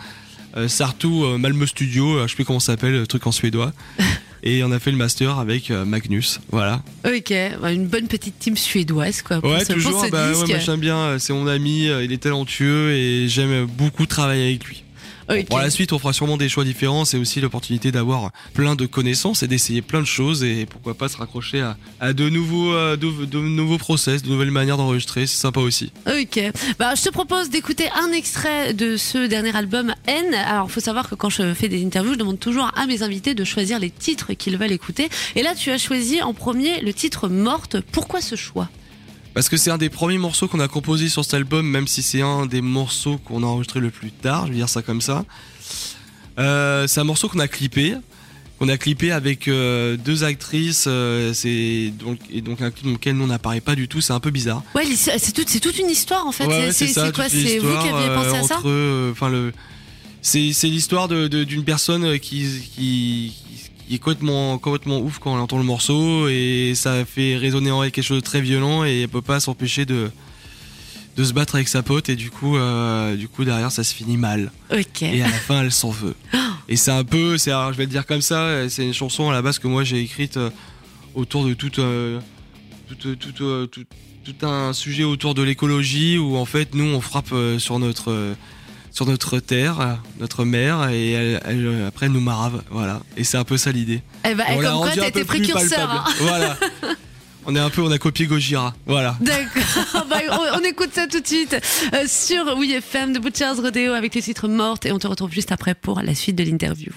euh, 0.55 0.67
Sartou 0.67 1.25
euh, 1.25 1.39
Malmö 1.39 1.65
Studio, 1.65 2.21
je 2.21 2.27
sais 2.27 2.35
plus 2.35 2.45
comment 2.45 2.59
ça 2.59 2.73
s'appelle, 2.73 2.91
le 2.93 3.07
truc 3.07 3.25
en 3.25 3.31
suédois. 3.31 3.73
et 4.45 4.63
on 4.63 4.71
a 4.71 4.79
fait 4.79 4.91
le 4.91 4.97
master 4.97 5.37
avec 5.39 5.71
euh, 5.71 5.83
Magnus, 5.83 6.39
voilà. 6.51 6.81
Ok, 7.05 7.31
une 7.31 7.87
bonne 7.87 8.07
petite 8.07 8.39
team 8.39 8.55
suédoise 8.55 9.21
quoi. 9.21 9.41
Pour 9.41 9.51
Ouais, 9.51 9.59
ce, 9.59 9.73
pour 9.73 9.75
toujours, 9.75 10.05
ce 10.05 10.11
bah, 10.11 10.31
ouais, 10.31 10.47
moi 10.47 10.59
j'aime 10.59 10.79
bien, 10.79 10.97
euh, 10.97 11.19
c'est 11.19 11.33
mon 11.33 11.47
ami, 11.47 11.89
euh, 11.89 12.03
il 12.03 12.13
est 12.13 12.19
talentueux 12.23 12.91
et 12.93 13.27
j'aime 13.27 13.65
beaucoup 13.65 14.05
travailler 14.05 14.45
avec 14.45 14.63
lui. 14.65 14.84
Ok. 15.29 15.45
Pour 15.45 15.59
la 15.59 15.69
suite, 15.69 15.91
on 15.93 15.99
fera 15.99 16.13
sûrement 16.13 16.37
des 16.37 16.49
choix 16.49 16.63
différents. 16.63 17.05
C'est 17.05 17.17
aussi 17.17 17.41
l'opportunité 17.41 17.91
d'avoir 17.91 18.31
plein 18.53 18.75
de 18.75 18.85
connaissances 18.85 19.43
et 19.43 19.47
d'essayer 19.47 19.81
plein 19.81 20.01
de 20.01 20.05
choses 20.05 20.43
et 20.43 20.65
pourquoi 20.65 20.93
pas 20.93 21.09
se 21.09 21.17
raccrocher 21.17 21.61
à, 21.61 21.77
à 21.99 22.13
de 22.13 22.29
nouveaux, 22.29 22.73
euh, 22.73 22.95
de, 22.95 23.25
de 23.25 23.39
nouveaux 23.39 23.77
process, 23.77 24.21
de 24.23 24.29
nouvelles 24.29 24.51
manières 24.51 24.77
d'enregistrer. 24.77 25.25
C'est 25.27 25.37
sympa 25.39 25.59
aussi. 25.61 25.91
Ok. 26.07 26.39
Bah, 26.77 26.93
je 26.95 27.03
te 27.03 27.09
propose 27.09 27.49
d'écouter 27.49 27.89
un 27.95 28.11
extrait 28.11 28.73
de 28.73 28.97
ce 28.97 29.25
dernier 29.27 29.55
album 29.55 29.93
N. 30.07 30.33
Alors, 30.33 30.69
faut 30.69 30.79
savoir 30.79 31.09
que 31.09 31.15
quand 31.15 31.29
je 31.29 31.53
fais 31.53 31.69
des 31.69 31.83
interviews, 31.83 32.13
je 32.13 32.19
demande 32.19 32.39
toujours 32.39 32.71
à 32.75 32.85
mes 32.85 33.01
invités 33.01 33.33
de 33.33 33.43
choisir 33.43 33.79
les 33.79 33.89
titres 33.89 34.33
qu'ils 34.33 34.57
veulent 34.57 34.71
écouter. 34.71 35.09
Et 35.35 35.43
là, 35.43 35.55
tu 35.55 35.71
as 35.71 35.77
choisi 35.77 36.21
en 36.21 36.33
premier 36.33 36.81
le 36.81 36.93
titre 36.93 37.29
Morte. 37.29 37.77
Pourquoi 37.91 38.21
ce 38.21 38.35
choix? 38.35 38.69
Parce 39.35 39.49
que 39.49 39.57
c'est 39.57 39.69
un 39.69 39.77
des 39.77 39.89
premiers 39.89 40.17
morceaux 40.17 40.47
qu'on 40.47 40.59
a 40.61 40.67
composé 40.67 41.09
sur 41.09 41.23
cet 41.23 41.35
album, 41.35 41.67
même 41.67 41.87
si 41.87 42.01
c'est 42.01 42.21
un 42.21 42.45
des 42.47 42.61
morceaux 42.61 43.17
qu'on 43.19 43.43
a 43.43 43.45
enregistré 43.45 43.79
le 43.81 43.91
plus 43.91 44.09
tard. 44.11 44.47
Je 44.47 44.51
vais 44.53 44.57
dire 44.57 44.69
ça 44.69 44.81
comme 44.81 45.01
ça. 45.01 45.25
Euh, 46.39 46.87
c'est 46.87 46.99
un 47.01 47.03
morceau 47.03 47.27
qu'on 47.29 47.39
a 47.39 47.47
clippé. 47.47 47.95
Qu'on 48.57 48.69
a 48.69 48.77
clippé 48.77 49.11
avec 49.11 49.49
euh, 49.49 49.97
deux 49.97 50.23
actrices, 50.23 50.85
euh, 50.87 51.33
c'est 51.33 51.91
donc 51.99 52.17
et 52.31 52.39
donc 52.39 52.61
un 52.61 52.71
clip 52.71 52.85
dans 52.85 52.93
lequel 52.93 53.17
nous 53.17 53.25
on 53.25 53.27
n'apparaît 53.27 53.59
pas 53.59 53.75
du 53.75 53.89
tout, 53.89 53.99
c'est 53.99 54.13
un 54.13 54.21
peu 54.21 54.31
bizarre. 54.31 54.63
Ouais, 54.73 54.85
c'est 54.95 55.33
tout- 55.33 55.43
c'est 55.45 55.59
toute 55.59 55.77
une 55.77 55.89
histoire 55.89 56.25
en 56.25 56.31
fait. 56.31 56.45
Ouais, 56.45 56.71
c'est 56.71 56.85
quoi 57.11 57.27
C'est 57.27 57.35
vous 57.35 57.67
qui 57.67 57.89
l'histoire, 57.89 57.97
aviez 57.97 58.15
pensé 58.15 58.37
à 58.37 58.43
ça? 58.43 58.55
entre, 58.59 59.11
Enfin 59.11 59.27
le, 59.29 59.51
c'est 60.21 60.53
l'histoire 60.69 61.09
de 61.09 61.27
de- 61.27 61.43
d'une 61.43 61.65
personne 61.65 62.17
qui 62.19 62.45
qui 62.73 63.33
qui 63.87 63.95
est 63.95 63.99
complètement 63.99 64.57
complètement 64.57 64.99
ouf 64.99 65.19
quand 65.19 65.33
elle 65.35 65.41
entend 65.41 65.57
le 65.57 65.63
morceau 65.63 66.27
et 66.27 66.73
ça 66.75 67.05
fait 67.05 67.37
résonner 67.37 67.71
en 67.71 67.83
elle 67.83 67.91
quelque 67.91 68.03
chose 68.05 68.21
de 68.21 68.25
très 68.25 68.41
violent 68.41 68.83
et 68.85 69.01
elle 69.01 69.09
peut 69.09 69.21
pas 69.21 69.39
s'empêcher 69.39 69.85
de 69.85 70.09
de 71.17 71.23
se 71.23 71.31
battre 71.31 71.55
avec 71.55 71.67
sa 71.69 71.81
pote 71.81 72.09
et 72.09 72.15
du 72.17 72.29
coup 72.29 72.57
euh, 72.57 73.15
du 73.15 73.27
coup 73.29 73.45
derrière 73.45 73.71
ça 73.71 73.83
se 73.85 73.93
finit 73.95 74.17
mal. 74.17 74.51
Et 75.13 75.21
à 75.23 75.27
la 75.27 75.33
fin 75.33 75.61
elle 75.61 75.71
s'en 75.71 75.89
veut. 75.91 76.15
Et 76.67 76.75
c'est 76.77 76.91
un 76.91 77.03
peu 77.03 77.37
c'est 77.37 77.51
je 77.51 77.77
vais 77.77 77.83
le 77.85 77.89
dire 77.91 78.05
comme 78.07 78.21
ça 78.21 78.67
c'est 78.69 78.83
une 78.85 78.93
chanson 78.93 79.29
à 79.29 79.33
la 79.33 79.41
base 79.43 79.59
que 79.59 79.67
moi 79.67 79.83
j'ai 79.83 80.01
écrite 80.01 80.37
euh, 80.37 80.49
autour 81.13 81.45
de 81.45 81.53
toute 81.53 81.77
euh, 81.79 82.19
tout, 82.99 83.15
tout, 83.15 83.43
euh, 83.43 83.67
tout- 83.67 83.83
tout 84.25 84.45
un 84.47 84.73
sujet 84.73 85.03
autour 85.03 85.35
de 85.35 85.43
l'écologie 85.43 86.17
où 86.17 86.35
en 86.37 86.45
fait 86.45 86.73
nous 86.73 86.85
on 86.85 86.99
frappe 87.01 87.31
sur 87.59 87.77
notre 87.77 88.33
sur 88.95 89.05
notre 89.05 89.39
terre, 89.39 89.99
notre 90.19 90.45
mer 90.45 90.89
et 90.89 91.11
elle, 91.11 91.41
elle, 91.45 91.85
après 91.85 92.05
elle 92.05 92.13
nous 92.13 92.21
marave, 92.21 92.63
voilà. 92.71 93.01
Et 93.17 93.25
c'est 93.25 93.35
un 93.37 93.43
peu 93.43 93.57
ça 93.57 93.71
l'idée. 93.71 94.01
Eh 94.27 94.33
ben, 94.33 94.45
Et 94.49 94.55
on 94.55 94.61
l'a 94.61 94.69
comme 94.71 94.79
quoi, 95.11 95.25
précurseur. 95.25 95.91
hein. 95.91 96.03
Voilà. 96.21 96.57
On 97.45 97.55
est 97.55 97.59
un 97.59 97.69
peu, 97.69 97.81
on 97.83 97.91
a 97.91 97.97
copié 97.99 98.25
Gojira, 98.25 98.73
voilà. 98.87 99.17
D'accord. 99.19 100.05
Bah, 100.09 100.17
on, 100.31 100.59
on 100.59 100.63
écoute 100.63 100.91
ça 100.93 101.07
tout 101.07 101.19
de 101.19 101.27
suite 101.27 101.55
euh, 101.93 102.05
sur 102.07 102.57
WeFM 102.57 103.11
de 103.13 103.19
Butcher's 103.19 103.59
Rodeo 103.59 103.93
avec 103.93 104.15
les 104.15 104.21
titres 104.21 104.47
mortes 104.47 104.85
et 104.85 104.91
on 104.93 104.97
te 104.99 105.07
retrouve 105.07 105.31
juste 105.31 105.51
après 105.51 105.75
pour 105.75 105.99
la 106.01 106.15
suite 106.15 106.35
de 106.37 106.43
l'interview. 106.43 106.91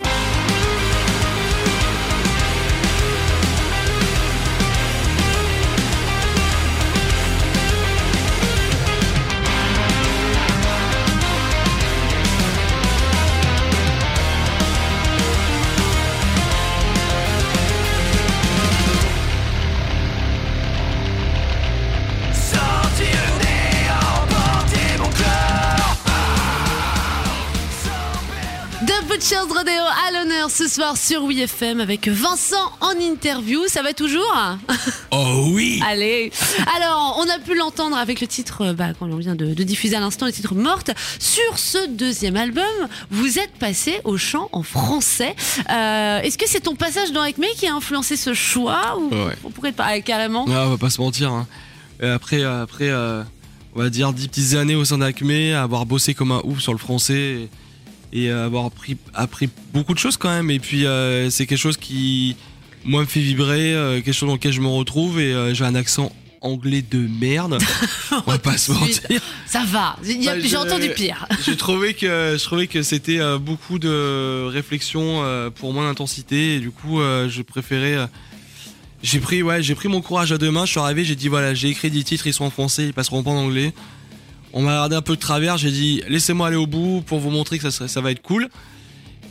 Ce 30.59 30.67
soir 30.67 30.97
sur 30.97 31.25
WeFM 31.25 31.79
avec 31.81 32.09
Vincent 32.09 32.73
en 32.81 32.91
interview. 32.99 33.61
Ça 33.69 33.81
va 33.83 33.93
toujours 33.93 34.35
Oh 35.13 35.51
oui 35.53 35.81
Allez. 35.87 36.33
Alors, 36.77 37.17
on 37.21 37.29
a 37.31 37.39
pu 37.39 37.55
l'entendre 37.55 37.97
avec 37.97 38.21
le 38.21 38.27
titre, 38.27 38.63
euh, 38.63 38.73
bah, 38.73 38.89
quand 38.99 39.09
on 39.09 39.19
vient 39.19 39.37
de, 39.37 39.55
de 39.55 39.63
diffuser 39.63 39.95
à 39.95 40.01
l'instant, 40.01 40.27
le 40.27 40.33
titre 40.33 40.57
Morte. 40.57 40.91
Sur 41.21 41.57
ce 41.59 41.87
deuxième 41.91 42.35
album, 42.37 42.65
vous 43.13 43.39
êtes 43.39 43.53
passé 43.61 44.01
au 44.03 44.17
chant 44.17 44.49
en 44.51 44.65
français. 44.65 45.37
Euh, 45.71 46.21
Est-ce 46.23 46.37
que 46.37 46.49
c'est 46.49 46.61
ton 46.63 46.75
passage 46.75 47.13
dans 47.13 47.23
Acme 47.23 47.45
qui 47.57 47.69
a 47.69 47.75
influencé 47.75 48.17
ce 48.17 48.35
choix 48.35 48.99
ou 48.99 49.11
Ouais. 49.15 49.37
on 49.45 49.51
pourrait 49.51 49.71
pas 49.71 49.85
ah, 49.87 50.01
carrément? 50.01 50.45
Ouais, 50.49 50.57
on 50.57 50.71
va 50.71 50.77
pas 50.77 50.91
se 50.91 51.01
mentir. 51.01 51.31
hein. 51.31 51.47
Euh, 52.03 52.17
Après, 52.17 52.43
après 52.43 52.89
euh, 52.89 53.23
on 53.77 53.81
va 53.83 53.91
dire 53.91 54.13
10 54.13 54.27
petites 54.27 54.55
années 54.55 54.75
au 54.75 54.85
sein 54.85 54.99
d'Acme, 54.99 55.31
avoir 55.55 55.87
bossé 55.87 56.15
comme 56.15 56.33
un 56.33 56.41
ouf 56.43 56.59
sur 56.61 56.73
le 56.73 56.79
français 56.79 57.15
et, 57.15 57.49
et, 58.13 58.31
euh, 58.31 58.47
avoir 58.47 58.65
appris, 58.67 58.97
appris 59.15 59.49
beaucoup 59.73 59.95
de 59.95 59.99
choses 59.99 60.17
quand 60.17 60.31
même. 60.31 60.51
Et 60.51 60.59
puis, 60.59 60.87
euh, 60.87 61.31
c'est 61.31 61.47
quelque 61.47 61.59
chose 61.59 61.77
qui, 61.77 62.37
moi, 62.85 63.01
me 63.03 63.07
fait 63.07 63.21
vibrer, 63.21 63.75
euh, 63.75 64.01
quelque 64.01 64.13
chose 64.15 64.29
dans 64.29 64.35
lequel 64.35 64.53
je 64.53 64.61
me 64.61 64.69
retrouve 64.69 65.21
et 65.21 65.33
euh, 65.33 65.55
j'ai 65.55 65.65
un 65.65 65.75
accent 65.75 66.13
anglais 66.41 66.83
de 66.89 66.99
merde. 67.21 67.59
on 68.27 68.31
va 68.31 68.39
pas 68.39 68.57
se 68.57 68.71
mentir. 68.73 69.21
Ça 69.47 69.65
va. 69.65 69.97
Bah, 69.97 69.99
J'ai 70.03 70.49
je- 70.49 70.57
entendu 70.57 70.91
pire. 70.91 71.27
J'ai 71.45 71.57
trouvé 71.57 71.95
que 71.95 72.37
je 72.39 72.45
trouvais 72.45 72.69
que 72.69 72.83
c'était 72.83 73.19
beaucoup 73.39 73.81
de 73.81 74.45
réflexion 74.47 75.23
pour 75.57 75.73
moins 75.73 75.89
d'intensité 75.89 76.55
et 76.55 76.61
du 76.61 76.71
coup 76.71 77.01
je 77.01 77.43
préférais 77.43 78.09
j'ai 79.03 79.19
pris 79.19 79.43
ouais 79.43 79.63
j'ai 79.65 79.75
pris 79.75 79.89
mon 79.89 80.01
courage 80.01 80.31
à 80.33 80.39
deux 80.39 80.51
mains 80.51 80.65
je 80.65 80.71
suis 80.73 80.81
arrivé 80.81 81.05
j'ai 81.05 81.15
dit 81.17 81.29
voilà 81.29 81.55
j'ai 81.55 81.69
écrit 81.69 81.91
10 81.91 82.05
titres 82.05 82.27
ils 82.27 82.33
sont 82.33 82.45
en 82.45 82.51
français 82.51 82.85
ils 82.87 82.93
passeront 82.93 83.23
pas 83.23 83.31
en 83.31 83.37
anglais 83.37 83.73
on 84.53 84.63
m'a 84.63 84.71
regardé 84.73 84.97
un 84.97 85.03
peu 85.03 85.15
de 85.15 85.21
travers 85.21 85.57
j'ai 85.59 85.71
dit 85.71 86.03
laissez-moi 86.09 86.49
aller 86.49 86.57
au 86.57 86.67
bout 86.67 87.03
pour 87.07 87.19
vous 87.21 87.31
montrer 87.31 87.59
que 87.59 87.63
ça 87.65 87.71
serait- 87.71 87.89
ça 87.89 88.01
va 88.01 88.11
être 88.11 88.23
cool 88.23 88.49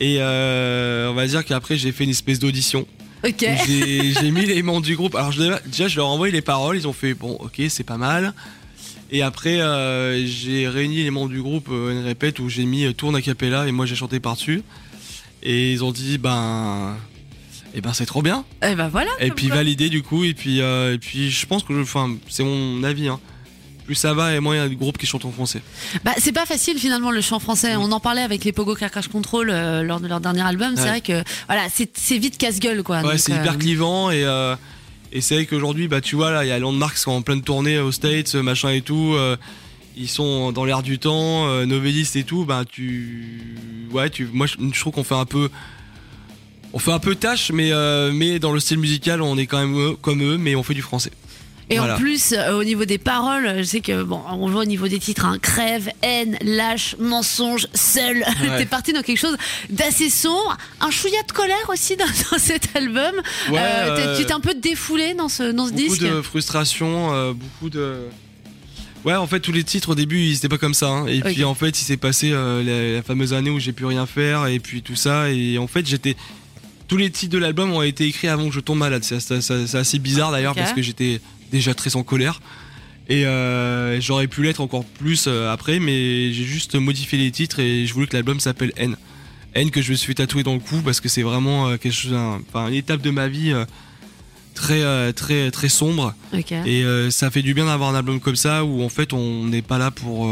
et 0.00 0.16
euh, 0.20 1.10
on 1.10 1.14
va 1.14 1.26
dire 1.26 1.44
qu'après 1.44 1.76
j'ai 1.76 1.90
fait 1.92 2.04
une 2.04 2.10
espèce 2.10 2.38
d'audition 2.38 2.86
Ok. 3.26 3.44
j'ai 3.66 4.30
mis 4.30 4.46
les 4.46 4.62
membres 4.62 4.86
du 4.86 4.94
groupe. 4.94 5.16
Alors 5.16 5.32
je, 5.32 5.42
déjà, 5.66 5.88
je 5.88 5.96
leur 5.96 6.06
ai 6.06 6.10
envoyé 6.10 6.32
les 6.32 6.40
paroles. 6.40 6.76
Ils 6.76 6.86
ont 6.86 6.92
fait 6.92 7.14
bon, 7.14 7.32
ok, 7.40 7.60
c'est 7.68 7.82
pas 7.82 7.96
mal. 7.96 8.32
Et 9.10 9.22
après, 9.22 9.60
euh, 9.60 10.24
j'ai 10.24 10.68
réuni 10.68 11.02
les 11.02 11.10
membres 11.10 11.30
du 11.30 11.42
groupe 11.42 11.66
euh, 11.68 11.90
une 11.90 12.04
répète 12.04 12.38
où 12.38 12.48
j'ai 12.48 12.64
mis 12.64 12.94
tourne 12.94 13.16
a 13.16 13.20
cappella 13.20 13.66
et 13.66 13.72
moi 13.72 13.86
j'ai 13.86 13.96
chanté 13.96 14.20
par-dessus. 14.20 14.62
Et 15.42 15.72
ils 15.72 15.82
ont 15.82 15.90
dit 15.90 16.16
ben, 16.18 16.96
et 17.74 17.80
ben 17.80 17.92
c'est 17.92 18.06
trop 18.06 18.22
bien. 18.22 18.44
Eh 18.62 18.76
ben 18.76 18.86
voilà. 18.86 19.10
Et 19.18 19.32
puis 19.32 19.48
quoi. 19.48 19.56
validé 19.56 19.88
du 19.88 20.02
coup. 20.02 20.22
Et 20.22 20.34
puis 20.34 20.60
euh, 20.60 20.94
et 20.94 20.98
puis 20.98 21.28
je 21.28 21.44
pense 21.46 21.64
que, 21.64 21.74
je- 21.74 21.80
enfin, 21.80 22.14
c'est 22.28 22.44
mon 22.44 22.84
avis. 22.84 23.08
Hein. 23.08 23.18
Plus 23.88 23.94
ça 23.94 24.12
va 24.12 24.34
et 24.34 24.40
moins 24.40 24.54
il 24.54 24.58
y 24.58 24.60
a 24.60 24.68
de 24.68 24.74
groupes 24.74 24.98
qui 24.98 25.06
chantent 25.06 25.24
en 25.24 25.32
français. 25.32 25.62
Bah, 26.04 26.12
c'est 26.18 26.32
pas 26.32 26.44
facile 26.44 26.78
finalement 26.78 27.10
le 27.10 27.22
chant 27.22 27.38
français. 27.38 27.74
On 27.76 27.90
en 27.90 28.00
parlait 28.00 28.20
avec 28.20 28.44
les 28.44 28.52
Pogo 28.52 28.74
Car 28.74 28.90
Crash 28.90 29.08
Control 29.08 29.48
euh, 29.48 29.82
lors 29.82 29.98
de 29.98 30.06
leur 30.06 30.20
dernier 30.20 30.42
album. 30.42 30.72
C'est 30.76 30.82
Ouais. 30.82 30.88
vrai 30.88 31.00
que 31.00 31.24
voilà, 31.46 31.68
c'est 31.74 31.88
c'est 31.96 32.18
vite 32.18 32.36
casse-gueule 32.36 32.82
quoi. 32.82 33.00
Ouais, 33.00 33.16
c'est 33.16 33.32
euh, 33.32 33.36
hyper 33.40 33.56
clivant 33.56 34.10
et 34.10 34.24
euh, 34.24 34.54
et 35.10 35.22
c'est 35.22 35.36
vrai 35.36 35.46
qu'aujourd'hui 35.46 35.88
bah 35.88 36.02
tu 36.02 36.16
vois 36.16 36.30
là 36.30 36.44
il 36.44 36.48
y 36.48 36.52
a 36.52 36.58
Landmark 36.58 36.96
qui 36.96 37.00
sont 37.00 37.12
en 37.12 37.22
pleine 37.22 37.40
tournée 37.40 37.78
aux 37.78 37.90
States 37.92 38.34
machin 38.34 38.68
et 38.72 38.82
tout 38.82 39.14
euh, 39.14 39.38
ils 39.96 40.06
sont 40.10 40.52
dans 40.52 40.66
l'air 40.66 40.82
du 40.82 40.98
temps, 40.98 41.48
euh, 41.48 41.64
novellistes 41.64 42.14
et 42.16 42.24
tout, 42.24 42.44
ben 42.44 42.64
tu, 42.70 43.56
ouais, 43.90 44.10
tu, 44.10 44.28
moi 44.32 44.46
je, 44.46 44.56
je 44.72 44.78
trouve 44.80 44.92
qu'on 44.92 45.02
fait 45.02 45.14
un 45.14 45.24
peu, 45.24 45.48
on 46.74 46.78
fait 46.78 46.92
un 46.92 46.98
peu 47.00 47.14
tâche, 47.14 47.50
mais 47.52 47.72
euh, 47.72 48.12
mais 48.12 48.38
dans 48.38 48.52
le 48.52 48.60
style 48.60 48.78
musical, 48.78 49.22
on 49.22 49.36
est 49.38 49.46
quand 49.46 49.58
même 49.58 49.76
eux- 49.76 49.96
comme 50.00 50.22
eux, 50.22 50.36
mais 50.36 50.54
on 50.56 50.62
fait 50.62 50.74
du 50.74 50.82
français. 50.82 51.10
Et 51.70 51.76
Voilà. 51.78 51.96
en 51.96 51.98
plus, 51.98 52.32
euh, 52.32 52.52
au 52.58 52.64
niveau 52.64 52.86
des 52.86 52.96
paroles, 52.96 53.56
je 53.58 53.62
sais 53.62 53.80
que 53.80 54.02
bon, 54.02 54.22
on 54.30 54.48
voit 54.48 54.62
au 54.62 54.66
niveau 54.66 54.88
des 54.88 54.98
titres, 54.98 55.26
hein, 55.26 55.38
crève, 55.38 55.90
haine, 56.02 56.38
lâche, 56.40 56.96
mensonge, 56.98 57.66
seul. 57.74 58.24
Ouais. 58.42 58.56
T'es 58.58 58.64
parti 58.66 58.92
dans 58.94 59.02
quelque 59.02 59.18
chose 59.18 59.36
d'assez 59.68 60.08
sombre, 60.08 60.56
un 60.80 60.90
chouïa 60.90 61.22
de 61.26 61.32
colère 61.32 61.68
aussi 61.68 61.96
dans, 61.96 62.06
dans 62.32 62.38
cet 62.38 62.74
album. 62.74 63.12
Ouais, 63.50 63.58
Euh, 63.60 63.96
t'es- 63.96 64.02
euh, 64.06 64.18
tu 64.18 64.24
t'es 64.24 64.32
un 64.32 64.40
peu 64.40 64.54
défoulé 64.54 65.12
dans 65.14 65.28
ce 65.28 65.50
dans 65.52 65.66
ce 65.66 65.72
beaucoup 65.72 65.82
disque. 65.96 66.02
de 66.02 66.22
frustration, 66.22 67.12
euh, 67.12 67.32
beaucoup 67.34 67.68
de. 67.68 67.96
Ouais, 69.04 69.14
en 69.14 69.26
fait, 69.26 69.40
tous 69.40 69.52
les 69.52 69.62
titres 69.62 69.90
au 69.90 69.94
début, 69.94 70.20
ils 70.20 70.36
étaient 70.36 70.48
pas 70.48 70.58
comme 70.58 70.74
ça. 70.74 70.88
hein. 70.88 71.06
Et 71.06 71.20
puis, 71.20 71.44
en 71.44 71.54
fait, 71.54 71.80
il 71.80 71.84
s'est 71.84 71.96
passé 71.96 72.30
euh, 72.32 72.62
la, 72.64 72.96
la 72.96 73.02
fameuse 73.02 73.32
année 73.32 73.50
où 73.50 73.60
j'ai 73.60 73.72
pu 73.72 73.84
rien 73.86 74.06
faire, 74.06 74.46
et 74.46 74.58
puis 74.58 74.82
tout 74.82 74.96
ça. 74.96 75.30
Et 75.30 75.56
en 75.58 75.66
fait, 75.66 75.86
j'étais. 75.86 76.16
Tous 76.88 76.96
les 76.96 77.10
titres 77.10 77.32
de 77.34 77.38
l'album 77.38 77.70
ont 77.72 77.82
été 77.82 78.06
écrits 78.06 78.28
avant 78.28 78.48
que 78.48 78.54
je 78.54 78.60
tombe 78.60 78.78
malade. 78.78 79.04
C'est 79.04 79.74
assez 79.76 79.98
bizarre 79.98 80.32
d'ailleurs, 80.32 80.54
parce 80.54 80.72
que 80.72 80.80
j'étais 80.82 81.20
déjà 81.50 81.74
très 81.74 81.96
en 81.96 82.02
colère. 82.02 82.40
Et 83.10 83.24
euh, 83.26 84.00
j'aurais 84.00 84.26
pu 84.28 84.42
l'être 84.42 84.60
encore 84.60 84.84
plus 84.84 85.24
euh, 85.28 85.50
après, 85.52 85.78
mais 85.78 86.32
j'ai 86.32 86.44
juste 86.44 86.74
modifié 86.74 87.18
les 87.18 87.30
titres 87.30 87.58
et 87.60 87.86
je 87.86 87.94
voulais 87.94 88.06
que 88.06 88.14
l'album 88.14 88.38
s'appelle 88.38 88.72
N. 88.76 88.96
N 89.54 89.70
que 89.70 89.80
je 89.80 89.92
me 89.92 89.96
suis 89.96 90.14
tatoué 90.14 90.42
dans 90.42 90.52
le 90.54 90.60
cou 90.60 90.82
parce 90.84 91.00
que 91.00 91.08
c'est 91.08 91.22
vraiment 91.22 91.68
euh, 91.68 91.76
quelque 91.78 91.94
chose, 91.94 92.12
un- 92.12 92.40
enfin 92.48 92.68
une 92.68 92.74
étape 92.74 93.00
de 93.00 93.10
ma 93.10 93.28
vie 93.28 93.54
très 94.54 95.12
très 95.12 95.50
très 95.50 95.68
sombre. 95.68 96.14
Et 96.66 96.82
euh, 96.84 97.10
ça 97.10 97.30
fait 97.30 97.42
du 97.42 97.54
bien 97.54 97.66
d'avoir 97.66 97.90
un 97.90 97.94
album 97.94 98.20
comme 98.20 98.36
ça 98.36 98.64
où 98.64 98.82
en 98.82 98.88
fait 98.88 99.12
on 99.12 99.44
n'est 99.46 99.62
pas 99.62 99.78
là 99.78 99.90
pour 99.90 100.28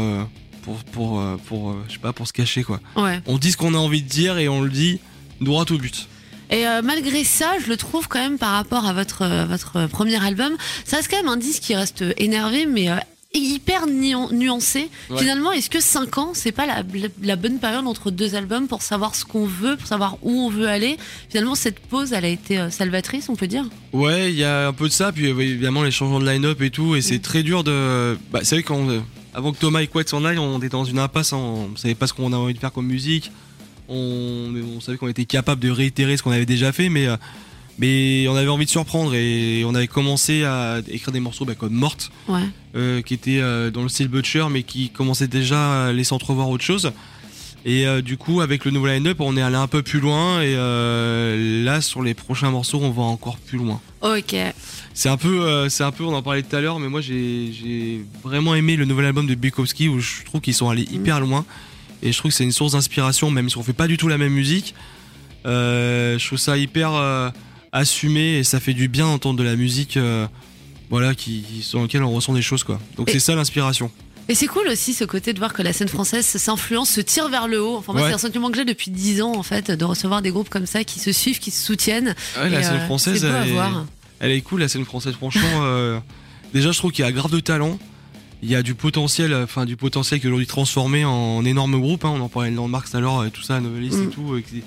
pour 0.61 0.83
pour 0.83 1.23
pour, 1.47 1.75
je 1.87 1.93
sais 1.93 1.99
pas 1.99 2.13
pour 2.13 2.27
se 2.27 2.33
cacher 2.33 2.63
quoi. 2.63 2.79
Ouais. 2.95 3.21
On 3.25 3.37
dit 3.37 3.51
ce 3.51 3.57
qu'on 3.57 3.73
a 3.73 3.77
envie 3.77 4.01
de 4.03 4.09
dire 4.09 4.37
et 4.37 4.47
on 4.49 4.61
le 4.61 4.69
dit 4.69 4.99
droit 5.41 5.65
au 5.71 5.77
but. 5.77 6.07
Et 6.49 6.67
euh, 6.67 6.81
malgré 6.81 7.23
ça, 7.23 7.53
je 7.63 7.67
le 7.69 7.77
trouve 7.77 8.07
quand 8.07 8.19
même 8.19 8.37
par 8.37 8.51
rapport 8.51 8.85
à 8.85 8.93
votre 8.93 9.23
euh, 9.23 9.45
votre 9.45 9.87
premier 9.87 10.23
album, 10.23 10.53
ça 10.85 10.97
reste 10.97 11.09
quand 11.11 11.17
même 11.17 11.27
un 11.27 11.37
disque 11.37 11.61
qui 11.63 11.75
reste 11.75 12.03
énervé, 12.17 12.65
mais 12.65 12.89
euh, 12.89 12.95
hyper 13.33 13.85
nuan- 13.87 14.31
nuancé. 14.31 14.89
Ouais. 15.09 15.19
Finalement, 15.19 15.51
est-ce 15.51 15.69
que 15.69 15.79
5 15.81 16.17
ans, 16.17 16.31
c'est 16.33 16.53
pas 16.53 16.65
la, 16.65 16.77
la- 16.93 17.07
la 17.21 17.35
bonne 17.35 17.59
période 17.59 17.85
entre 17.85 18.09
deux 18.11 18.35
albums 18.35 18.67
pour 18.67 18.81
savoir 18.81 19.13
ce 19.15 19.25
qu'on 19.25 19.45
veut, 19.45 19.75
pour 19.75 19.87
savoir 19.87 20.17
où 20.23 20.31
on 20.31 20.49
veut 20.49 20.67
aller? 20.67 20.97
Finalement, 21.29 21.53
cette 21.55 21.79
pause, 21.79 22.13
elle 22.13 22.25
a 22.25 22.29
été 22.29 22.71
salvatrice, 22.71 23.27
on 23.29 23.35
peut 23.35 23.47
dire? 23.47 23.65
Ouais, 23.93 24.31
il 24.31 24.37
y 24.37 24.43
a 24.45 24.67
un 24.69 24.73
peu 24.73 24.87
de 24.87 24.93
ça 24.93 25.11
puis 25.11 25.27
évidemment 25.27 25.83
les 25.83 25.91
changements 25.91 26.19
de 26.21 26.25
line-up 26.29 26.61
et 26.61 26.69
tout 26.71 26.95
et 26.95 27.01
c'est 27.01 27.17
Mm. 27.17 27.21
très 27.21 27.43
dur 27.43 27.63
de 27.65 28.17
bah 28.31 28.39
c'est 28.43 28.59
vrai 28.61 28.65
euh, 28.89 28.99
avant 29.33 29.51
que 29.51 29.57
Thomas 29.59 29.81
et 29.81 29.87
Quet 29.87 30.07
s'en 30.07 30.23
aillent, 30.25 30.39
on 30.39 30.57
était 30.59 30.69
dans 30.69 30.85
une 30.85 30.97
impasse, 30.99 31.33
hein, 31.33 31.37
on 31.37 31.75
savait 31.75 31.93
pas 31.93 32.07
ce 32.07 32.13
qu'on 32.13 32.27
avait 32.27 32.41
envie 32.41 32.53
de 32.53 32.59
faire 32.59 32.71
comme 32.71 32.87
musique. 32.87 33.31
On, 33.89 34.53
on 34.75 34.79
savait 34.81 34.97
qu'on 34.97 35.07
était 35.07 35.25
capable 35.25 35.61
de 35.61 35.69
réitérer 35.69 36.17
ce 36.17 36.23
qu'on 36.23 36.31
avait 36.31 36.45
déjà 36.45 36.71
fait 36.71 36.89
mais 36.89 37.07
euh, 37.07 37.15
mais 37.79 38.27
on 38.27 38.35
avait 38.35 38.47
envie 38.49 38.65
de 38.65 38.69
surprendre 38.71 39.13
et 39.13 39.63
on 39.65 39.75
avait 39.75 39.87
commencé 39.87 40.43
à 40.43 40.79
écrire 40.89 41.11
des 41.13 41.19
morceaux 41.19 41.45
bah, 41.45 41.53
comme 41.55 41.73
Morte 41.73 42.11
Ouais. 42.27 42.41
euh, 42.75 43.01
qui 43.03 43.13
était 43.13 43.39
euh, 43.39 43.69
dans 43.69 43.83
le 43.83 43.89
style 43.89 44.07
Butcher 44.07 44.45
mais 44.49 44.63
qui 44.63 44.89
commençait 44.89 45.27
déjà 45.27 45.85
à 45.87 45.91
laisser 45.93 46.13
entrevoir 46.13 46.49
autre 46.49 46.63
chose. 46.63 46.91
Et 47.65 47.85
euh, 47.85 48.01
du 48.01 48.15
coup, 48.17 48.39
avec 48.39 48.63
le 48.63 48.71
nouveau 48.71 48.87
line-up, 48.87 49.17
on 49.19 49.35
est 49.35 49.41
allé 49.41 49.57
un 49.57 49.67
peu 49.67 49.81
plus 49.81 49.99
loin 49.99 50.41
et 50.41 50.55
euh, 50.55 51.63
là, 51.65 51.81
sur 51.81 52.01
les 52.01 52.13
prochains 52.13 52.49
morceaux, 52.49 52.79
on 52.81 52.91
va 52.91 53.01
encore 53.03 53.37
plus 53.37 53.57
loin. 53.57 53.81
Ok. 54.01 54.35
C'est 54.93 55.09
un 55.09 55.17
peu, 55.17 55.41
euh, 55.41 55.67
c'est 55.67 55.83
un 55.83 55.91
peu, 55.91 56.03
on 56.05 56.13
en 56.13 56.21
parlait 56.21 56.43
tout 56.43 56.55
à 56.55 56.61
l'heure, 56.61 56.79
mais 56.79 56.87
moi 56.87 57.01
j'ai 57.01 57.51
j'ai 57.51 58.05
vraiment 58.23 58.55
aimé 58.55 58.75
le 58.77 58.85
nouvel 58.85 59.05
album 59.07 59.27
de 59.27 59.35
Bukowski 59.35 59.89
où 59.89 59.99
je 59.99 60.23
trouve 60.23 60.39
qu'ils 60.39 60.53
sont 60.53 60.69
allés 60.69 60.87
hyper 60.91 61.19
loin 61.19 61.45
et 62.03 62.11
je 62.11 62.17
trouve 62.17 62.31
que 62.31 62.37
c'est 62.37 62.43
une 62.43 62.51
source 62.51 62.73
d'inspiration, 62.73 63.31
même 63.31 63.49
si 63.49 63.57
on 63.57 63.63
fait 63.63 63.73
pas 63.73 63.87
du 63.87 63.97
tout 63.97 64.07
la 64.07 64.17
même 64.17 64.33
musique. 64.33 64.75
Euh, 65.45 66.17
je 66.19 66.25
trouve 66.27 66.37
ça 66.39 66.57
hyper 66.57 66.93
euh, 66.93 67.29
assumé 67.71 68.37
et 68.37 68.43
ça 68.43 68.59
fait 68.59 68.73
du 68.73 68.87
bien 68.87 69.05
d'entendre 69.05 69.39
de 69.39 69.43
la 69.43 69.55
musique, 69.55 69.97
euh, 69.97 70.27
voilà, 70.89 71.15
qui, 71.15 71.43
sur 71.61 71.81
laquelle 71.81 72.03
on 72.03 72.11
ressent 72.11 72.33
des 72.33 72.41
choses 72.41 72.63
quoi. 72.63 72.79
Donc 72.97 73.09
c'est 73.09 73.19
ça 73.19 73.35
l'inspiration. 73.35 73.89
Et 74.29 74.35
c'est 74.35 74.47
cool 74.47 74.67
aussi 74.67 74.93
ce 74.93 75.05
côté 75.05 75.31
de 75.31 75.39
voir 75.39 75.53
que 75.53 75.61
la 75.61 75.71
scène 75.71 75.87
française 75.87 76.25
s'influence, 76.25 76.89
se 76.89 76.99
tire 76.99 77.29
vers 77.29 77.47
le 77.47 77.61
haut. 77.61 77.77
Enfin, 77.77 77.93
moi, 77.93 78.01
Ouais. 78.01 78.09
c'est 78.09 78.15
un 78.15 78.17
sentiment 78.17 78.51
que 78.51 78.57
j'ai 78.57 78.65
depuis 78.65 78.91
10 78.91 79.21
ans, 79.21 79.31
en 79.33 79.43
fait, 79.43 79.71
de 79.71 79.85
recevoir 79.85 80.21
des 80.21 80.31
groupes 80.31 80.49
comme 80.49 80.65
ça 80.65 80.83
qui 80.83 80.99
se 80.99 81.13
suivent, 81.13 81.39
qui 81.39 81.49
se 81.49 81.63
soutiennent. 81.65 82.13
Ouais, 82.37 82.49
la 82.49 82.61
scène 82.61 82.81
française, 82.81 83.23
elle, 83.23 83.47
est, 83.47 83.51
voir. 83.53 83.85
elle 84.19 84.31
est 84.31 84.41
cool, 84.41 84.59
la 84.59 84.67
scène 84.67 84.83
française. 84.83 85.13
Franchement, 85.13 86.01
déjà, 86.53 86.73
je 86.73 86.77
trouve 86.77 86.91
qu'il 86.91 87.05
y 87.05 87.07
a 87.07 87.11
grave 87.13 87.31
de 87.31 87.39
talent. 87.39 87.79
Il 88.43 88.49
y 88.49 88.55
a 88.55 88.61
du 88.63 88.75
potentiel, 88.75 89.33
euh, 89.33 89.43
enfin 89.45 89.65
du 89.65 89.75
potentiel 89.75 90.19
qui 90.19 90.27
est 90.27 90.29
aujourd'hui 90.29 90.47
transformé 90.47 91.03
en 91.05 91.43
énorme 91.43 91.79
groupe. 91.79 92.05
hein. 92.05 92.13
On 92.15 92.21
en 92.21 92.29
parlait 92.29 92.51
de 92.51 92.55
Landmark 92.55 92.89
tout 92.89 92.97
à 92.97 92.99
l'heure, 92.99 93.25
et 93.25 93.31
tout 93.31 93.41
ça, 93.41 93.59
Novelist 93.59 93.97
Mm. 93.97 94.03
et 94.03 94.09
tout. 94.09 94.33
euh, 94.33 94.41
qui 94.41 94.61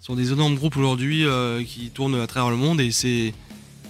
sont 0.00 0.14
des 0.14 0.32
énormes 0.32 0.54
groupes 0.54 0.76
aujourd'hui 0.76 1.24
euh, 1.24 1.62
qui 1.64 1.90
tournent 1.90 2.20
à 2.20 2.26
travers 2.26 2.50
le 2.50 2.56
monde 2.56 2.80
et 2.80 2.90
c'est, 2.92 3.32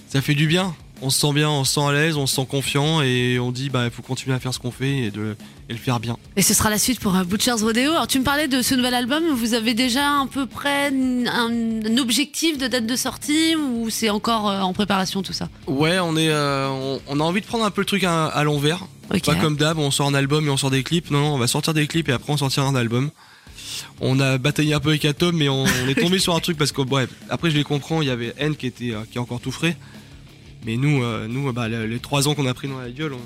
ça 0.08 0.22
fait 0.22 0.34
du 0.34 0.46
bien. 0.46 0.74
On 1.02 1.10
se 1.10 1.20
sent 1.20 1.32
bien, 1.34 1.50
on 1.50 1.64
se 1.64 1.74
sent 1.74 1.80
à 1.86 1.92
l'aise, 1.92 2.16
on 2.16 2.26
se 2.26 2.36
sent 2.36 2.46
confiant 2.50 3.02
et 3.02 3.38
on 3.38 3.52
dit 3.52 3.68
bah 3.68 3.84
il 3.84 3.90
faut 3.90 4.00
continuer 4.02 4.34
à 4.34 4.40
faire 4.40 4.54
ce 4.54 4.58
qu'on 4.58 4.70
fait 4.70 4.96
et, 4.96 5.10
de, 5.10 5.36
et 5.68 5.72
le 5.74 5.78
faire 5.78 6.00
bien. 6.00 6.16
Et 6.36 6.42
ce 6.42 6.54
sera 6.54 6.70
la 6.70 6.78
suite 6.78 7.00
pour 7.00 7.14
euh, 7.14 7.22
Butcher's 7.24 7.62
Rodeo. 7.62 7.90
Alors, 7.92 8.06
tu 8.06 8.18
me 8.18 8.24
parlais 8.24 8.48
de 8.48 8.62
ce 8.62 8.74
nouvel 8.74 8.94
album. 8.94 9.22
Vous 9.34 9.52
avez 9.52 9.74
déjà 9.74 10.06
à 10.22 10.26
peu 10.32 10.46
près 10.46 10.88
un, 10.88 11.26
un 11.26 11.96
objectif 11.98 12.56
de 12.56 12.66
date 12.66 12.86
de 12.86 12.96
sortie 12.96 13.54
ou 13.56 13.90
c'est 13.90 14.08
encore 14.08 14.48
euh, 14.48 14.60
en 14.60 14.72
préparation 14.72 15.22
tout 15.22 15.34
ça? 15.34 15.48
Ouais, 15.66 15.98
on 15.98 16.16
est, 16.16 16.30
euh, 16.30 16.68
on, 16.70 17.00
on 17.08 17.20
a 17.20 17.22
envie 17.24 17.42
de 17.42 17.46
prendre 17.46 17.64
un 17.64 17.70
peu 17.70 17.82
le 17.82 17.86
truc 17.86 18.02
à, 18.04 18.26
à 18.26 18.42
l'envers. 18.44 18.86
Pas 19.08 19.34
comme 19.36 19.56
d'hab, 19.56 19.78
on 19.78 19.90
sort 19.90 20.08
un 20.08 20.14
album 20.14 20.46
et 20.46 20.50
on 20.50 20.56
sort 20.56 20.70
des 20.70 20.82
clips. 20.82 21.10
Non, 21.10 21.20
non, 21.20 21.34
on 21.34 21.38
va 21.38 21.46
sortir 21.46 21.74
des 21.74 21.86
clips 21.86 22.08
et 22.08 22.12
après 22.12 22.32
on 22.32 22.36
sortira 22.38 22.66
un 22.66 22.74
album. 22.74 23.10
On 24.00 24.18
a 24.18 24.38
bataillé 24.38 24.74
un 24.74 24.80
peu 24.80 24.88
avec 24.90 25.04
Atom, 25.04 25.36
mais 25.36 25.48
on, 25.48 25.64
on 25.64 25.88
est 25.88 25.94
tombé 26.00 26.18
sur 26.18 26.34
un 26.34 26.40
truc 26.40 26.56
parce 26.56 26.72
que, 26.72 26.82
bref, 26.82 27.10
après 27.28 27.50
je 27.50 27.56
les 27.56 27.64
comprends, 27.64 28.02
il 28.02 28.08
y 28.08 28.10
avait 28.10 28.34
N 28.38 28.56
qui 28.56 28.66
était, 28.66 28.92
euh, 28.92 29.02
qui 29.10 29.18
est 29.18 29.20
encore 29.20 29.40
tout 29.40 29.52
frais. 29.52 29.76
Mais 30.66 30.76
nous, 30.76 31.02
euh, 31.02 31.26
nous, 31.28 31.50
bah, 31.52 31.68
les, 31.68 31.86
les 31.86 31.98
trois 32.00 32.28
ans 32.28 32.34
qu'on 32.34 32.44
a 32.46 32.52
pris 32.52 32.68
dans 32.68 32.78
la 32.80 32.90
gueule, 32.90 33.12
on, 33.14 33.20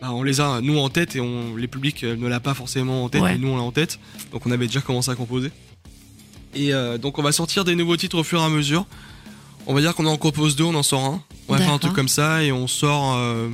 bah, 0.00 0.12
on 0.12 0.22
les 0.22 0.40
a, 0.40 0.60
nous, 0.60 0.78
en 0.78 0.88
tête 0.90 1.16
et 1.16 1.20
on, 1.20 1.56
les 1.56 1.66
publics 1.66 2.04
euh, 2.04 2.14
ne 2.14 2.28
l'a 2.28 2.38
pas 2.40 2.54
forcément 2.54 3.04
en 3.04 3.08
tête, 3.08 3.22
Ouais. 3.22 3.32
mais 3.32 3.38
nous, 3.38 3.48
on 3.48 3.56
l'a 3.56 3.62
en 3.62 3.72
tête. 3.72 3.98
Donc 4.32 4.46
on 4.46 4.50
avait 4.52 4.66
déjà 4.66 4.80
commencé 4.82 5.10
à 5.10 5.14
composer. 5.16 5.50
Et 6.54 6.72
euh, 6.74 6.98
donc 6.98 7.18
on 7.18 7.22
va 7.22 7.32
sortir 7.32 7.64
des 7.64 7.74
nouveaux 7.74 7.96
titres 7.96 8.18
au 8.18 8.22
fur 8.24 8.40
et 8.40 8.44
à 8.44 8.48
mesure. 8.48 8.86
On 9.66 9.74
va 9.74 9.80
dire 9.80 9.94
qu'on 9.94 10.06
en 10.06 10.16
compose 10.16 10.56
deux, 10.56 10.64
on 10.64 10.74
en 10.74 10.82
sort 10.82 11.04
un. 11.04 11.22
On 11.48 11.52
va 11.54 11.58
faire 11.58 11.72
un 11.72 11.78
truc 11.78 11.92
comme 11.94 12.08
ça 12.08 12.42
et 12.44 12.52
on 12.52 12.66
sort 12.66 13.16
euh, 13.16 13.48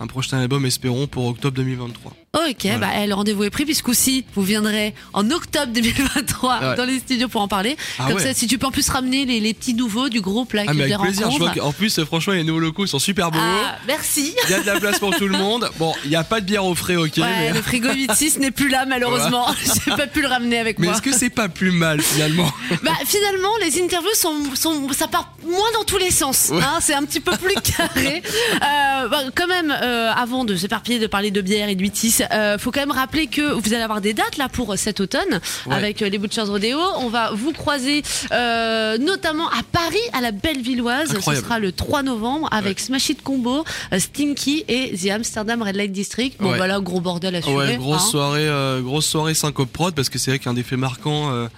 un 0.00 0.06
prochain 0.06 0.38
album, 0.38 0.64
espérons, 0.66 1.06
pour 1.06 1.26
octobre 1.26 1.56
2023. 1.56 2.12
Ok, 2.32 2.58
Voilà. 2.62 2.78
bah, 2.78 2.86
eh, 3.02 3.06
le 3.08 3.14
rendez-vous 3.14 3.42
est 3.42 3.50
pris 3.50 3.64
puisqu'aussi 3.64 4.24
vous 4.36 4.42
viendrez 4.42 4.94
en 5.14 5.28
octobre 5.32 5.66
2023 5.74 6.60
Ouais. 6.60 6.76
dans 6.76 6.84
les 6.84 7.00
studios 7.00 7.26
pour 7.26 7.40
en 7.40 7.48
parler. 7.48 7.76
Ah 7.98 8.04
Comme 8.06 8.16
ouais. 8.18 8.22
ça, 8.22 8.34
si 8.34 8.46
tu 8.46 8.56
peux 8.56 8.68
en 8.68 8.70
plus 8.70 8.88
ramener 8.88 9.24
les, 9.24 9.40
les 9.40 9.52
petits 9.52 9.74
nouveaux 9.74 10.08
du 10.08 10.20
groupe 10.20 10.52
là 10.52 10.62
Ah 10.68 10.70
qui 10.70 10.78
mais 10.78 10.84
avec 10.84 10.98
plaisir, 11.00 11.28
je 11.28 11.38
vois 11.38 11.50
qu'en 11.50 11.72
plus 11.72 11.98
euh, 11.98 12.04
franchement 12.04 12.32
les 12.34 12.44
nouveaux 12.44 12.60
locaux 12.60 12.86
sont 12.86 13.00
super 13.00 13.32
beaux. 13.32 13.38
Ah, 13.42 13.78
merci. 13.88 14.32
Il 14.44 14.50
y 14.50 14.54
a 14.54 14.60
de 14.60 14.66
la 14.66 14.78
place 14.78 15.00
pour 15.00 15.10
tout 15.16 15.26
le 15.26 15.36
monde. 15.38 15.68
Bon, 15.76 15.92
il 16.04 16.10
n'y 16.10 16.16
a 16.16 16.22
pas 16.22 16.40
de 16.40 16.46
bière 16.46 16.64
au 16.64 16.74
frais, 16.76 16.94
ok. 16.94 17.14
Ouais, 17.16 17.22
mais 17.40 17.52
le 17.52 17.62
frigo 17.62 17.88
8-6 17.88 18.38
n'est 18.38 18.52
plus 18.52 18.68
là 18.68 18.86
malheureusement. 18.86 19.46
J'ai 19.84 19.90
pas 19.96 20.06
pu 20.06 20.22
le 20.22 20.28
ramener 20.28 20.58
avec 20.58 20.78
mais 20.78 20.86
moi. 20.86 20.94
est-ce 20.94 21.02
que 21.02 21.12
c'est 21.12 21.30
pas 21.30 21.48
plus 21.48 21.72
mal 21.72 22.00
finalement 22.00 22.48
Bah 22.84 22.92
finalement, 23.06 23.50
les 23.60 23.82
interviews 23.82 24.14
sont, 24.14 24.36
sont 24.54 24.88
ça 24.92 25.08
part 25.08 25.34
moins 25.44 25.72
dans 25.74 25.84
tous 25.84 25.98
les 25.98 26.12
sens. 26.12 26.52
Hein, 26.52 26.78
c'est 26.80 26.94
un 26.94 27.02
petit 27.04 27.18
peu 27.20 27.36
plus 27.36 27.54
carré. 27.56 28.22
Euh, 28.62 29.08
bah, 29.08 29.22
quand 29.34 29.48
même, 29.48 29.74
euh, 29.82 30.12
avant 30.14 30.44
de 30.44 30.54
s'éparpiller, 30.54 31.00
de 31.00 31.08
parler 31.08 31.32
de 31.32 31.40
bière 31.40 31.68
et 31.68 31.74
de 31.74 31.82
8 32.20 32.26
euh, 32.32 32.58
faut 32.58 32.70
quand 32.70 32.80
même 32.80 32.90
rappeler 32.90 33.26
que 33.26 33.52
vous 33.52 33.72
allez 33.74 33.82
avoir 33.82 34.00
des 34.00 34.12
dates 34.12 34.36
là 34.36 34.48
pour 34.48 34.76
cet 34.76 35.00
automne 35.00 35.40
Ouais. 35.66 35.74
avec 35.74 36.02
euh, 36.02 36.08
les 36.08 36.18
Butchers 36.18 36.42
Rodeo. 36.42 36.78
On 36.98 37.08
va 37.08 37.32
vous 37.32 37.52
croiser 37.52 38.02
euh, 38.32 38.98
notamment 38.98 39.48
à 39.48 39.62
Paris, 39.70 39.98
à 40.12 40.20
la 40.20 40.32
Bellevilloise. 40.32 41.10
Incroyable. 41.14 41.42
Ce 41.42 41.48
sera 41.48 41.58
le 41.58 41.72
3 41.72 42.02
novembre 42.02 42.48
avec 42.50 42.80
Smash 42.80 43.10
It 43.10 43.22
Combo, 43.22 43.64
Stinky 43.96 44.64
et 44.68 44.94
The 44.96 45.10
Amsterdam 45.10 45.62
Red 45.62 45.76
Light 45.76 45.92
District. 45.92 46.36
Bon 46.40 46.54
voilà, 46.56 46.80
gros 46.80 47.00
bordel. 47.00 47.40
Ouais, 47.46 47.76
grosse 47.76 48.02
hein. 48.02 48.10
soirée, 48.10 48.48
euh, 48.48 48.80
grosse 48.80 49.06
soirée 49.06 49.34
syncope 49.34 49.72
prod 49.72 49.94
parce 49.94 50.08
que 50.08 50.18
c'est 50.18 50.30
vrai 50.30 50.38
qu'un 50.38 50.54
des 50.54 50.62
faits 50.62 50.78
marquants 50.78 51.48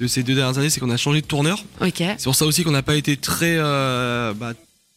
de 0.00 0.06
ces 0.06 0.22
deux 0.22 0.34
dernières 0.34 0.58
années, 0.58 0.70
c'est 0.70 0.80
qu'on 0.80 0.90
a 0.90 0.96
changé 0.96 1.20
de 1.20 1.26
tourneur. 1.26 1.62
Ok. 1.80 1.98
C'est 1.98 2.24
pour 2.24 2.34
ça 2.34 2.44
aussi 2.44 2.64
qu'on 2.64 2.70
n'a 2.70 2.82
pas 2.82 2.96
été 2.96 3.16
très, 3.16 3.56
euh, 3.58 4.32
bah, 4.34 4.52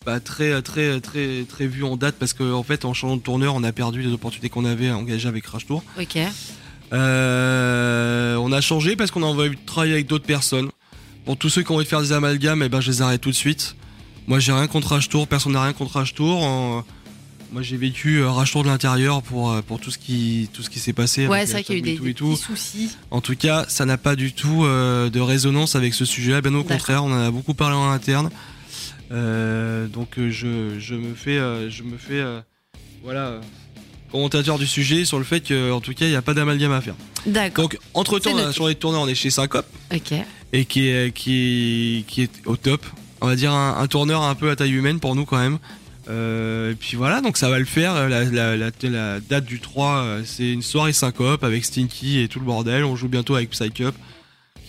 bah, 0.06 0.20
très, 0.20 0.62
très, 0.62 1.00
très, 1.01 1.44
très 1.44 1.68
vu 1.68 1.84
en 1.84 1.98
date 1.98 2.15
parce 2.20 2.34
qu'en 2.34 2.51
en 2.51 2.63
fait, 2.63 2.86
en 2.86 2.94
changeant 2.94 3.18
de 3.18 3.22
tourneur, 3.22 3.56
on 3.56 3.63
a 3.63 3.72
perdu 3.72 4.01
les 4.01 4.12
opportunités 4.12 4.50
qu'on 4.50 4.65
avait 4.65 4.91
engagées 4.91 5.27
avec 5.27 5.44
Crash 5.44 5.65
Tour. 5.65 5.84
Ok. 6.00 6.18
Euh, 6.91 8.36
on 8.38 8.51
a 8.51 8.62
changé 8.62 8.96
parce 8.96 9.12
qu'on 9.12 9.24
a 9.24 9.25
envie 9.25 9.51
de 9.51 9.56
travailler 9.65 9.94
avec 9.94 10.08
d'autres 10.08 10.25
personnes. 10.25 10.70
Pour 11.25 11.38
tous 11.38 11.50
ceux 11.50 11.62
qui 11.62 11.72
ont 11.72 11.75
envie 11.75 11.84
de 11.84 11.89
faire 11.89 12.01
des 12.01 12.12
amalgames, 12.12 12.63
eh 12.63 12.70
ben, 12.70 12.82
je 12.82 12.91
les 12.91 13.01
arrête 13.01 13.22
tout 13.22 13.29
de 13.29 13.36
suite. 13.36 13.75
Moi, 14.27 14.39
j'ai 14.39 14.51
rien 14.51 14.68
contre 14.68 14.89
Rage 14.89 15.10
Tour, 15.10 15.27
personne 15.27 15.53
n'a 15.53 15.63
rien 15.63 15.74
contre 15.74 15.96
Rage 15.96 16.13
Tour. 16.13 16.44
Euh, 16.44 16.82
moi, 17.51 17.63
j'ai 17.63 17.77
vécu 17.77 18.18
euh, 18.18 18.29
Rage 18.29 18.51
Tour 18.51 18.63
de 18.63 18.70
l'intérieur 18.70 19.24
pour, 19.24 19.51
euh, 19.51 19.62
pour 19.62 19.79
tout 19.79 19.89
ce 19.89 19.98
qui, 19.98 20.50
tout 20.53 20.62
ce 20.62 20.70
qui 20.70 20.79
s'est 20.79 20.94
passé. 20.94 21.27
Ouais, 21.27 21.46
c'est 21.46 21.51
euh, 21.51 21.53
vrai 21.53 21.63
qu'il 21.63 21.75
y 21.75 21.77
a 21.77 21.79
eu 21.79 21.98
des, 21.98 22.13
petits 22.13 22.38
soucis. 22.38 22.91
En 23.10 23.22
tout 23.22 23.36
cas, 23.36 23.65
ça 23.68 23.86
n'a 23.86 23.98
pas 23.98 24.15
du 24.15 24.34
tout 24.34 24.63
euh, 24.63 25.10
de 25.10 25.20
résonance 25.20 25.75
avec 25.75 25.94
ce 25.96 26.06
sujet-là. 26.06 26.41
Bien 26.41 26.53
au 26.53 26.63
contraire, 26.63 27.03
on 27.03 27.12
en 27.12 27.27
a 27.27 27.32
beaucoup 27.32 27.56
parlé 27.56 27.75
en 27.75 27.89
interne. 27.89 28.29
Euh, 29.12 29.88
donc, 29.88 30.18
euh, 30.18 30.30
je, 30.30 30.80
je 30.80 30.96
me 30.96 31.13
fais, 31.16 31.38
euh, 31.38 31.70
je 31.70 31.84
me 31.84 31.98
fais, 31.98 32.24
voilà, 33.04 33.39
commentateur 34.12 34.58
du 34.60 34.68
sujet 34.68 35.06
sur 35.06 35.18
le 35.18 35.24
fait 35.24 35.42
qu'en 35.48 35.82
tout 35.82 35.94
cas, 35.94 36.06
il 36.06 36.10
n'y 36.12 36.16
a 36.16 36.22
pas 36.22 36.34
d'amalgame 36.34 36.72
à 36.72 36.82
faire. 36.82 36.96
D'accord. 37.25 37.63
Donc, 37.70 37.78
entre 37.94 38.20
temps, 38.20 38.32
C'est 38.32 38.36
la 38.38 38.44
noté. 38.46 38.58
journée 38.58 38.74
de 38.74 38.80
tourneur, 38.80 39.01
on 39.01 39.08
est 39.08 39.16
chez 39.16 39.30
Syncope 39.30 39.68
Ok. 39.94 40.13
et 40.54 40.66
qui 40.66 40.88
est, 40.88 41.13
qui 41.13 41.34
est, 42.00 42.08
qui 42.08 42.22
est 42.24 42.32
au 42.46 42.56
top. 42.56 42.86
On 43.22 43.28
va 43.28 43.36
dire 43.36 43.51
un, 43.51 43.78
un 43.78 43.88
tourneur 43.88 44.22
un 44.24 44.36
peu 44.36 44.50
à 44.50 44.56
taille 44.56 44.72
humaine 44.72 45.00
pour 45.00 45.16
nous 45.16 45.25
quand 45.25 45.38
même. 45.38 45.58
Euh, 46.10 46.72
et 46.72 46.75
puis 46.75 46.96
voilà, 46.98 47.22
donc 47.22 47.38
ça 47.38 47.50
va 47.50 47.60
le 47.60 47.66
faire. 47.66 47.94
La, 48.10 48.24
la, 48.24 48.56
la, 48.56 48.72
la 48.84 49.20
date 49.20 49.46
du 49.46 49.60
3, 49.60 49.96
euh, 49.98 50.22
c'est 50.25 50.51
une 50.51 50.62
soirée 50.63 50.94
syncope 50.94 51.44
avec 51.44 51.66
Stinky 51.66 52.20
et 52.20 52.28
tout 52.28 52.39
le 52.39 52.46
bordel. 52.46 52.84
On 52.86 52.96
joue 52.96 53.10
bientôt 53.10 53.36
avec 53.36 53.50
Psycup, 53.51 53.94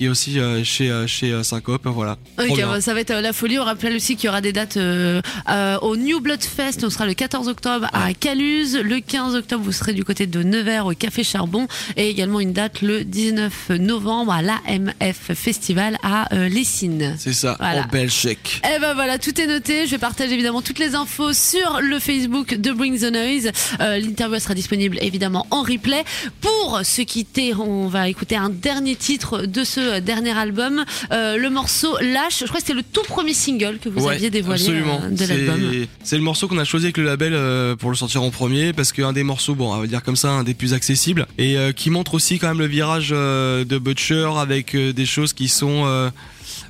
est 0.06 0.08
aussi 0.08 0.38
euh, 0.38 0.64
chez, 0.64 0.90
euh, 0.90 1.06
chez 1.06 1.32
euh, 1.32 1.42
Syncope. 1.42 1.86
Voilà. 1.86 2.16
Trop 2.36 2.46
Ok, 2.54 2.60
bah, 2.60 2.80
ça 2.80 2.94
va 2.94 3.00
être 3.00 3.12
la 3.12 3.32
folie. 3.32 3.58
On 3.58 3.64
rappelle 3.64 3.94
aussi 3.96 4.16
qu'il 4.16 4.26
y 4.26 4.28
aura 4.28 4.40
des 4.40 4.52
dates 4.52 4.76
au 4.76 5.96
New 5.96 6.20
Blood 6.20 6.42
Fest. 6.42 6.84
On 6.84 6.90
sera 6.90 7.06
le 7.06 7.14
14 7.14 7.48
octobre 7.48 7.86
à 7.92 8.12
Caluse. 8.14 8.76
Le 8.76 9.00
15 9.00 9.34
octobre, 9.34 9.62
vous 9.64 9.72
serez 9.72 9.92
du 9.92 10.04
côté 10.04 10.26
de 10.26 10.42
Nevers 10.42 10.86
au 10.86 10.92
Café 10.94 11.24
Charbon. 11.24 11.66
Et 11.96 12.08
également 12.08 12.40
une 12.40 12.52
date 12.52 12.82
le 12.82 13.04
19 13.04 13.70
novembre 13.78 14.32
à 14.32 14.42
l'AMF 14.42 15.32
Festival 15.34 15.96
à 16.02 16.28
Lessines. 16.48 17.16
C'est 17.18 17.32
ça, 17.32 17.56
Voilà. 17.58 17.84
en 17.84 17.88
Belgique. 17.88 18.62
Eh 18.64 18.78
ben 18.80 18.94
voilà, 18.94 19.18
tout 19.18 19.38
est 19.40 19.46
noté. 19.46 19.86
Je 19.86 19.92
vais 19.92 19.98
partager 19.98 20.32
évidemment 20.34 20.62
toutes 20.62 20.78
les 20.78 20.94
infos 20.94 21.32
sur 21.32 21.80
le 21.80 21.98
Facebook 21.98 22.54
de 22.54 22.72
Bring 22.72 22.98
the 22.98 23.12
Noise. 23.12 23.50
Euh, 23.80 23.98
L'interview 23.98 24.38
sera 24.38 24.54
disponible 24.54 24.98
évidemment 25.00 25.46
en 25.50 25.62
replay. 25.62 26.04
Pour 26.40 26.80
se 26.84 27.02
quitter, 27.02 27.54
on 27.54 27.88
va 27.88 28.08
écouter 28.08 28.36
un 28.36 28.50
dernier 28.50 28.96
titre 28.96 29.42
de 29.42 29.64
ce 29.64 29.89
dernier 29.98 30.30
album, 30.38 30.84
euh, 31.10 31.36
le 31.36 31.50
morceau 31.50 31.96
Lâche. 32.00 32.38
Je 32.40 32.44
crois 32.44 32.60
que 32.60 32.66
c'était 32.66 32.74
le 32.74 32.84
tout 32.84 33.02
premier 33.08 33.34
single 33.34 33.78
que 33.82 33.88
vous 33.88 34.04
Ouais, 34.06 34.14
aviez 34.14 34.30
dévoilé 34.30 34.60
absolument. 34.62 35.00
euh, 35.02 35.10
de 35.10 35.24
l'album. 35.24 35.86
C'est 36.04 36.16
le 36.16 36.22
morceau 36.22 36.46
qu'on 36.46 36.58
a 36.58 36.64
choisi 36.64 36.86
avec 36.86 36.98
le 36.98 37.04
label 37.04 37.32
euh, 37.34 37.74
pour 37.74 37.90
le 37.90 37.96
sortir 37.96 38.22
en 38.22 38.30
premier 38.30 38.72
parce 38.72 38.92
qu'un 38.92 39.12
des 39.12 39.24
morceaux, 39.24 39.56
bon, 39.56 39.74
on 39.74 39.78
va 39.80 39.86
dire 39.88 40.04
comme 40.04 40.14
ça, 40.16 40.30
un 40.30 40.44
des 40.44 40.54
plus 40.54 40.72
accessibles 40.74 41.26
et 41.38 41.56
qui 41.74 41.90
montre 41.90 42.14
aussi 42.14 42.38
quand 42.38 42.48
même 42.48 42.58
le 42.60 42.66
virage 42.66 43.08
de 43.10 43.78
Butcher 43.78 44.30
avec 44.38 44.76
des 44.76 45.06
choses 45.06 45.32
qui 45.32 45.48
sont 45.48 46.10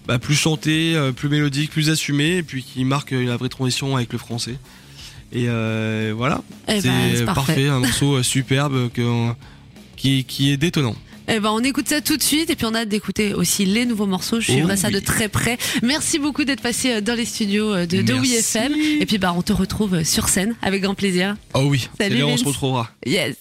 bah, 0.07 0.19
plus 0.19 0.35
chantées, 0.37 0.97
plus 1.17 1.29
mélodiques, 1.29 1.71
plus 1.71 1.91
assumées 1.91 2.37
et 2.39 2.43
puis 2.43 2.63
qui 2.63 2.85
marquent 2.85 3.11
une 3.13 3.35
vraie 3.35 3.49
transition 3.51 3.97
avec 3.97 4.13
le 4.13 4.19
français. 4.19 4.55
Et 5.33 5.45
euh, 5.49 6.13
voilà, 6.17 6.43
Eh 6.69 6.81
ben, 6.81 6.93
c'est 7.15 7.25
parfait. 7.25 7.53
parfait, 7.55 7.69
un 7.69 7.79
morceau 7.81 8.21
superbe 8.23 8.91
que, 8.93 9.29
qui, 9.97 10.25
qui 10.25 10.51
est 10.51 10.57
détonnant. 10.57 10.97
Eh 11.29 11.41
ben, 11.41 11.51
on 11.51 11.61
écoute 11.63 11.89
ça 11.89 12.01
tout 12.01 12.17
de 12.17 12.23
suite 12.23 12.51
et 12.51 12.57
puis 12.57 12.67
on 12.67 12.75
a 12.75 12.81
hâte 12.81 12.89
d'écouter 12.89 13.35
aussi 13.35 13.65
les 13.65 13.85
nouveaux 13.85 14.07
morceaux. 14.07 14.41
Je 14.41 14.51
suivrai 14.53 14.75
Oh 14.75 14.81
ça 14.81 14.91
de 14.91 15.01
très 15.01 15.29
près. 15.29 15.59
Merci 15.83 16.19
beaucoup 16.19 16.45
d'être 16.45 16.63
passé 16.63 16.95
euh, 16.95 17.01
dans 17.01 17.15
les 17.15 17.25
studios 17.25 17.73
euh, 17.75 17.87
de, 17.87 18.03
de. 18.03 18.13
WeFM. 18.15 18.73
Et 19.01 19.07
puis 19.07 19.19
bah 19.19 19.33
on 19.37 19.43
te 19.43 19.53
retrouve 19.53 20.03
sur 20.05 20.29
scène 20.29 20.55
avec 20.63 20.83
grand 20.83 20.95
plaisir. 20.95 21.37
Oh 21.55 21.63
oui, 21.65 21.89
Salut, 21.99 22.19
là 22.19 22.27
où 22.27 22.31
on 22.31 22.37
se 22.37 22.45
retrouvera. 22.45 22.91
Yes. 23.07 23.37